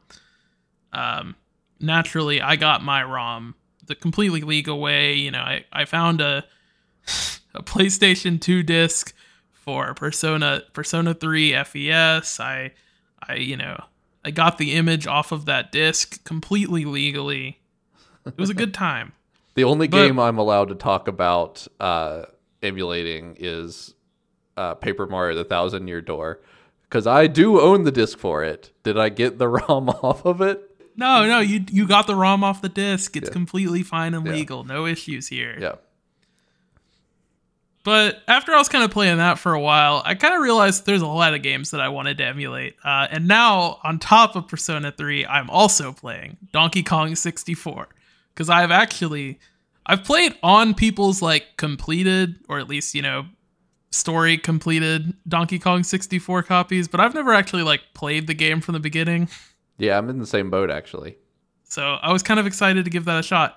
[0.93, 1.35] Um,
[1.81, 3.55] naturally, I got my ROM
[3.87, 5.15] the completely legal way.
[5.15, 6.45] You know, I, I found a
[7.55, 9.15] a PlayStation 2 disc
[9.53, 12.41] for Persona Persona 3 FES.
[12.41, 12.73] I
[13.27, 13.83] I you know,
[14.25, 17.61] I got the image off of that disc completely legally.
[18.27, 19.13] It was a good time.
[19.55, 22.25] the only But- game I'm allowed to talk about uh,
[22.63, 23.95] emulating is
[24.57, 26.41] uh, Paper Mario: The Thousand Year Door
[26.85, 28.71] because I do own the disc for it.
[28.83, 30.71] Did I get the ROM off of it?
[30.97, 33.17] No, no, you you got the ROM off the disc.
[33.17, 33.33] It's Yeah.
[33.33, 34.33] completely fine and Yeah.
[34.33, 34.63] legal.
[34.65, 35.59] No issues here.
[35.61, 35.75] Yeah.
[37.85, 40.87] But after I was kind of playing that for a while, I kind of realized
[40.87, 42.77] there's a lot of games that I wanted to emulate.
[42.83, 47.89] Uh, and now, on top of Persona 3, I'm also playing Donkey Kong 64
[48.35, 49.39] because I've actually
[49.87, 53.27] I've played on people's like completed or at least you know
[53.91, 58.73] story completed Donkey Kong 64 copies, but I've never actually like played the game from
[58.73, 59.29] the beginning.
[59.77, 61.17] Yeah, I'm in the same boat actually.
[61.65, 63.57] So I was kind of excited to give that a shot.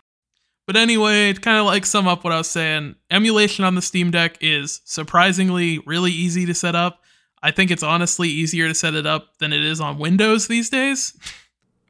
[0.67, 3.81] But anyway, to kind of like sum up what I was saying, emulation on the
[3.81, 7.01] Steam Deck is surprisingly really easy to set up.
[7.41, 10.69] I think it's honestly easier to set it up than it is on Windows these
[10.69, 11.17] days.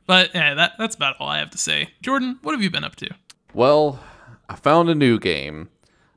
[0.08, 1.90] But yeah, that, that's about all I have to say.
[2.02, 3.10] Jordan, what have you been up to?
[3.54, 4.00] Well,
[4.48, 5.68] I found a new game.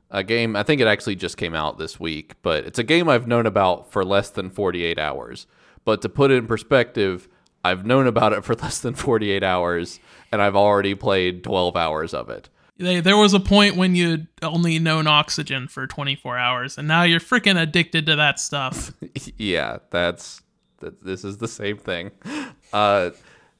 [0.09, 3.09] A game, I think it actually just came out this week, but it's a game
[3.09, 5.45] I've known about for less than 48 hours.
[5.83, 7.27] But to put it in perspective,
[7.63, 9.99] I've known about it for less than 48 hours,
[10.31, 12.49] and I've already played 12 hours of it.
[12.77, 17.03] They, there was a point when you'd only known oxygen for 24 hours, and now
[17.03, 18.91] you're freaking addicted to that stuff.
[19.37, 20.41] yeah, that's
[20.79, 22.11] that, this is the same thing.
[22.73, 23.11] Uh,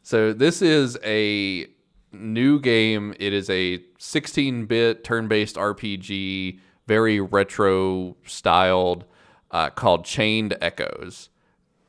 [0.04, 1.68] so this is a
[2.14, 3.14] new game.
[3.20, 9.04] It is a 16-bit turn-based RPG, very retro styled,
[9.52, 11.30] uh, called Chained Echoes.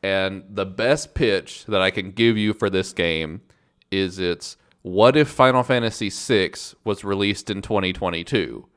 [0.02, 3.42] And the best pitch that I can give you for this game
[3.92, 6.52] is it's what if Final Fantasy VI
[6.84, 8.68] was released in 2022?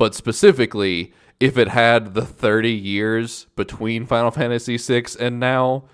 [0.00, 5.84] but specifically if it had the 30 years between Final Fantasy VI and now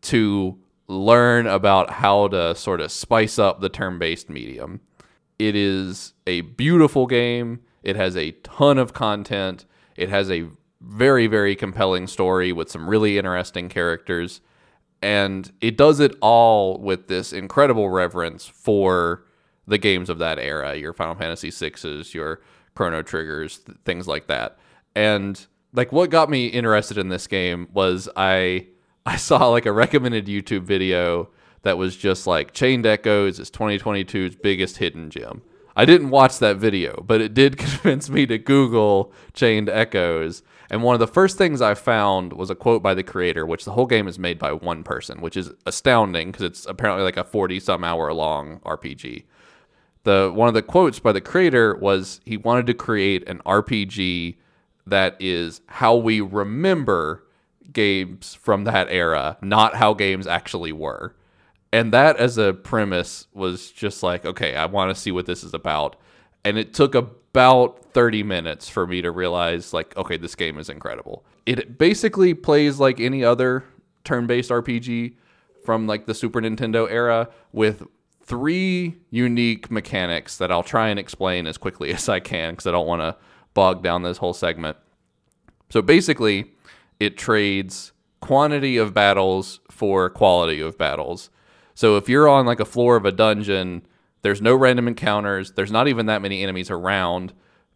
[0.00, 4.80] to learn about how to sort of spice up the turn based medium.
[5.38, 7.60] It is a beautiful game.
[7.82, 9.66] It has a ton of content.
[9.94, 10.48] It has a
[10.80, 14.40] very, very compelling story with some really interesting characters.
[15.02, 19.24] And it does it all with this incredible reverence for
[19.66, 22.40] the games of that era your Final Fantasy VI's, your
[22.74, 24.58] Chrono Triggers, th- things like that.
[24.94, 28.66] And like what got me interested in this game was I
[29.06, 31.30] I saw like a recommended YouTube video
[31.62, 35.42] that was just like Chained Echoes is 2022's biggest hidden gem.
[35.76, 40.42] I didn't watch that video, but it did convince me to Google Chained Echoes.
[40.70, 43.64] And one of the first things I found was a quote by the creator, which
[43.64, 47.16] the whole game is made by one person, which is astounding because it's apparently like
[47.16, 49.24] a 40 some hour long RPG
[50.04, 54.36] the one of the quotes by the creator was he wanted to create an RPG
[54.86, 57.24] that is how we remember
[57.72, 61.14] games from that era, not how games actually were.
[61.72, 65.44] And that as a premise was just like, okay, I want to see what this
[65.44, 65.96] is about.
[66.44, 66.94] And it took
[67.32, 71.24] about 30 minutes for me to realize like, okay, this game is incredible.
[71.46, 73.64] It basically plays like any other
[74.04, 75.14] turn-based RPG
[75.64, 77.84] from like the Super Nintendo era with
[78.22, 82.72] three unique mechanics that I'll try and explain as quickly as I can because I
[82.72, 83.16] don't want to
[83.54, 84.76] bog down this whole segment.
[85.70, 86.52] So basically,
[86.98, 91.30] it trades quantity of battles for quality of battles.
[91.74, 93.86] So if you're on like a floor of a dungeon,
[94.22, 97.32] there's no random encounters, there's not even that many enemies around.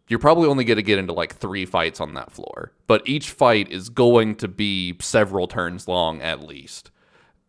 [0.07, 3.31] You're probably only going to get into like three fights on that floor, but each
[3.31, 6.91] fight is going to be several turns long at least.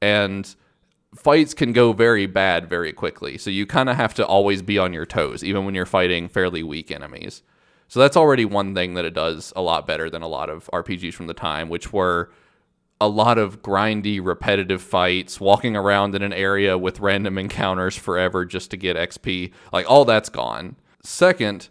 [0.01, 0.55] And
[1.14, 3.38] fights can go very bad very quickly.
[3.38, 6.28] So you kind of have to always be on your toes, even when you're fighting
[6.28, 7.42] fairly weak enemies.
[7.88, 10.68] So that's already one thing that it does a lot better than a lot of
[10.72, 12.30] RPGs from the time, which were
[13.01, 18.44] a lot of grindy, repetitive fights, walking around in an area with random encounters forever
[18.44, 19.53] just to get XP.
[19.72, 20.76] Like all that's gone.
[21.03, 21.68] Second,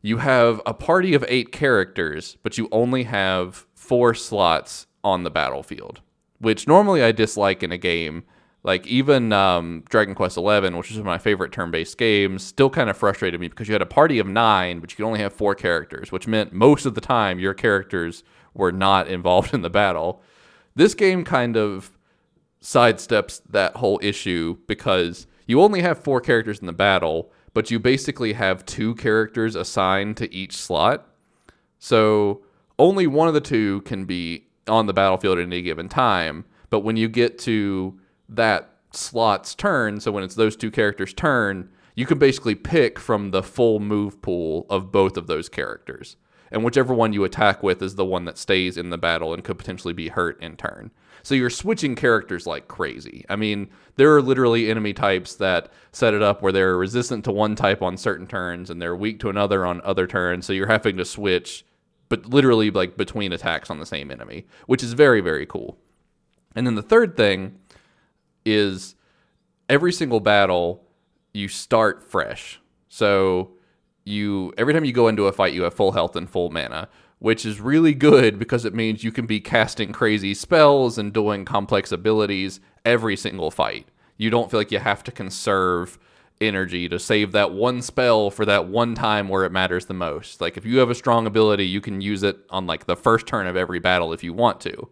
[0.00, 5.30] you have a party of eight characters, but you only have four slots on the
[5.30, 6.00] battlefield,
[6.38, 8.24] which normally I dislike in a game
[8.64, 12.70] like even um, Dragon Quest XI, which is one of my favorite turn-based games, still
[12.70, 15.20] kind of frustrated me because you had a party of nine, but you could only
[15.20, 18.24] have four characters, which meant most of the time your characters
[18.54, 20.22] were not involved in the battle.
[20.76, 21.92] This game kind of
[22.60, 27.78] sidesteps that whole issue because you only have four characters in the battle, but you
[27.78, 31.06] basically have two characters assigned to each slot.
[31.78, 32.42] So
[32.78, 36.44] only one of the two can be on the battlefield at any given time.
[36.70, 37.98] But when you get to
[38.28, 43.30] that slot's turn, so when it's those two characters' turn, you can basically pick from
[43.30, 46.16] the full move pool of both of those characters.
[46.54, 49.42] And whichever one you attack with is the one that stays in the battle and
[49.42, 50.92] could potentially be hurt in turn.
[51.24, 53.24] So you're switching characters like crazy.
[53.28, 57.32] I mean, there are literally enemy types that set it up where they're resistant to
[57.32, 60.46] one type on certain turns and they're weak to another on other turns.
[60.46, 61.66] So you're having to switch,
[62.08, 65.76] but literally like between attacks on the same enemy, which is very, very cool.
[66.54, 67.58] And then the third thing
[68.44, 68.94] is
[69.68, 70.84] every single battle
[71.32, 72.60] you start fresh.
[72.88, 73.54] So
[74.04, 76.88] you every time you go into a fight you have full health and full mana,
[77.18, 81.44] which is really good because it means you can be casting crazy spells and doing
[81.44, 83.88] complex abilities every single fight.
[84.16, 85.98] You don't feel like you have to conserve
[86.40, 90.40] energy to save that one spell for that one time where it matters the most.
[90.40, 93.26] Like if you have a strong ability, you can use it on like the first
[93.26, 94.88] turn of every battle if you want to.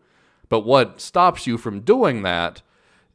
[0.48, 2.62] But what stops you from doing that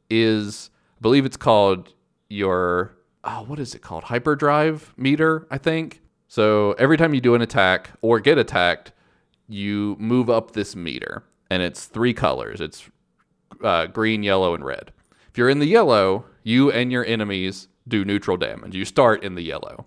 [0.10, 1.94] is I believe it's called
[2.30, 2.97] your
[3.28, 4.06] oh, what is it called?
[4.06, 6.02] Hyperdrive meter, I think.
[6.28, 8.94] So every time you do an attack or get attacked,
[9.48, 12.60] you move up this meter, and it's three colors.
[12.60, 12.90] It's
[13.64, 14.92] uh, green, yellow, and red.
[15.30, 18.76] If you're in the yellow, you and your enemies do neutral damage.
[18.76, 19.86] You start in the yellow.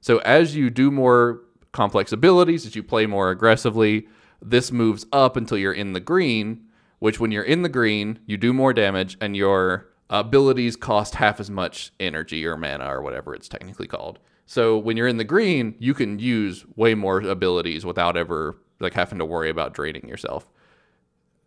[0.00, 1.42] So as you do more
[1.72, 4.08] complex abilities, as you play more aggressively,
[4.42, 6.64] this moves up until you're in the green,
[6.98, 11.40] which when you're in the green, you do more damage and your abilities cost half
[11.40, 14.18] as much energy or mana or whatever it's technically called.
[14.46, 18.94] So when you're in the green, you can use way more abilities without ever like
[18.94, 20.48] having to worry about draining yourself.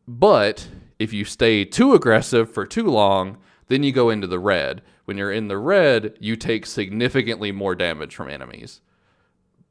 [0.08, 3.38] But if you stay too aggressive for too long,
[3.68, 4.82] then you go into the red.
[5.06, 8.82] When you're in the red, you take significantly more damage from enemies.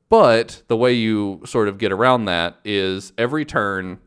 [0.09, 3.99] But the way you sort of get around that is every turn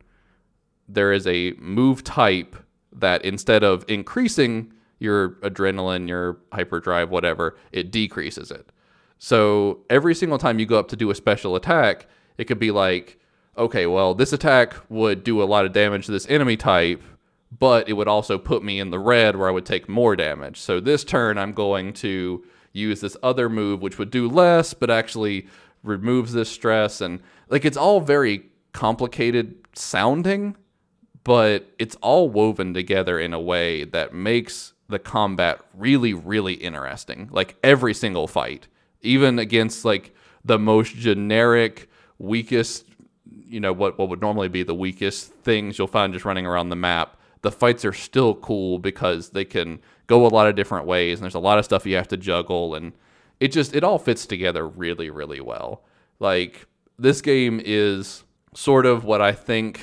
[0.87, 2.55] there is a move type
[2.93, 8.71] that instead of increasing your adrenaline, your hyperdrive, whatever, it decreases it.
[9.17, 12.71] So every single time you go up to do a special attack, it could be
[12.71, 13.19] like,
[13.57, 17.01] okay, well, this attack would do a lot of damage to this enemy type,
[17.57, 20.59] but it would also put me in the red where I would take more damage.
[20.59, 24.89] So this turn, I'm going to use this other move, which would do less, but
[24.89, 25.47] actually
[25.83, 27.01] removes this stress.
[27.01, 30.55] And like, it's all very complicated sounding
[31.23, 37.29] but it's all woven together in a way that makes the combat really really interesting.
[37.31, 38.67] Like every single fight
[39.01, 40.13] even against like
[40.45, 42.85] the most generic weakest
[43.25, 46.69] you know what what would normally be the weakest things you'll find just running around
[46.69, 50.85] the map the fights are still cool because they can go a lot of different
[50.85, 52.93] ways and there's a lot of stuff you have to juggle and
[53.39, 55.83] it just it all fits together really really well.
[56.19, 56.67] Like
[56.99, 59.79] this game is sort of what i think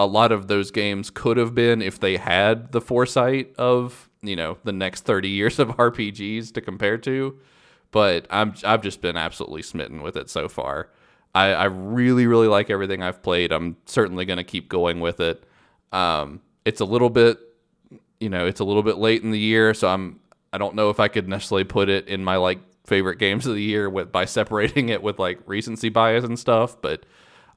[0.00, 4.34] a lot of those games could have been if they had the foresight of you
[4.34, 7.38] know the next 30 years of RPGs to compare to.
[7.90, 10.88] But I'm I've just been absolutely smitten with it so far.
[11.34, 13.52] I, I really really like everything I've played.
[13.52, 15.44] I'm certainly going to keep going with it.
[15.92, 17.38] Um, it's a little bit
[18.20, 20.20] you know it's a little bit late in the year, so I'm
[20.50, 23.54] I don't know if I could necessarily put it in my like favorite games of
[23.54, 27.04] the year with by separating it with like recency bias and stuff, but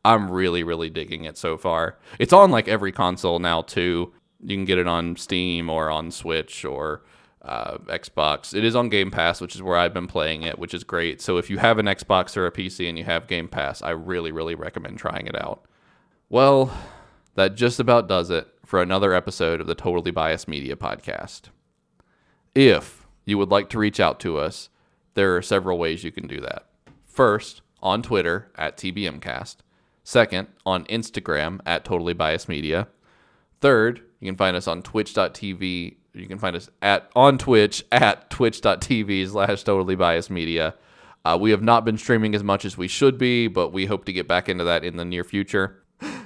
[0.05, 1.97] I'm really, really digging it so far.
[2.19, 4.13] It's on like every console now too.
[4.41, 7.03] You can get it on Steam or on Switch or
[7.41, 8.53] uh, Xbox.
[8.53, 11.21] It is on Game Pass, which is where I've been playing it, which is great.
[11.21, 13.91] So if you have an Xbox or a PC and you have Game Pass, I
[13.91, 15.65] really, really recommend trying it out.
[16.29, 16.75] Well,
[17.35, 21.43] that just about does it for another episode of the Totally Biased Media Podcast.
[22.53, 24.69] If you would like to reach out to us,
[25.13, 26.67] there are several ways you can do that.
[27.05, 29.57] First, on Twitter at TBMcast.
[30.03, 32.87] Second, on Instagram at Totally Biased Media.
[33.61, 35.95] Third, you can find us on twitch.tv.
[36.13, 40.75] You can find us at on Twitch at twitch.tv slash totally biased media.
[41.25, 44.05] Uh, we have not been streaming as much as we should be, but we hope
[44.05, 45.81] to get back into that in the near future.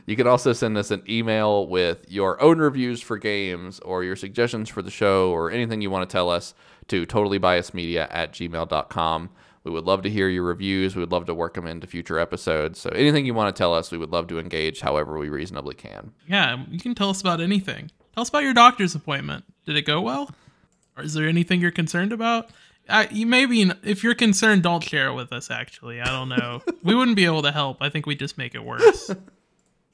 [0.08, 4.16] You can also send us an email with your own reviews for games or your
[4.16, 6.54] suggestions for the show or anything you want to tell us
[6.88, 9.30] to totallybiasedmedia at gmail.com.
[9.68, 10.96] We would love to hear your reviews.
[10.96, 12.80] We would love to work them into future episodes.
[12.80, 15.76] So anything you want to tell us, we would love to engage however we reasonably
[15.76, 16.14] can.
[16.26, 17.92] Yeah, you can tell us about anything.
[18.16, 19.44] Tell us about your doctor's appointment.
[19.66, 20.32] Did it go well?
[20.96, 22.50] Or is there anything you're concerned about?
[22.88, 25.52] Uh, you maybe if you're concerned, don't share it with us.
[25.52, 26.62] Actually, I don't know.
[26.84, 27.82] we wouldn't be able to help.
[27.82, 29.12] I think we just make it worse.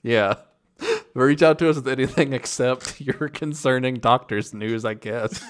[0.05, 0.35] Yeah.
[1.13, 5.41] Reach out to us with anything except your concerning doctor's news, I guess.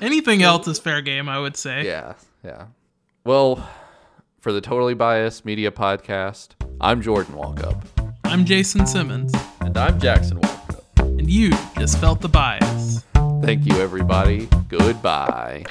[0.00, 1.84] Anything else is fair game, I would say.
[1.86, 2.14] Yeah,
[2.44, 2.66] yeah.
[3.24, 3.68] Well,
[4.40, 6.48] for the Totally Biased Media Podcast,
[6.80, 7.82] I'm Jordan Walkup.
[8.24, 11.18] I'm Jason Simmons, And I'm Jackson Walkup.
[11.18, 13.04] and you just felt the bias.
[13.42, 14.48] Thank you, everybody.
[14.68, 15.64] Goodbye.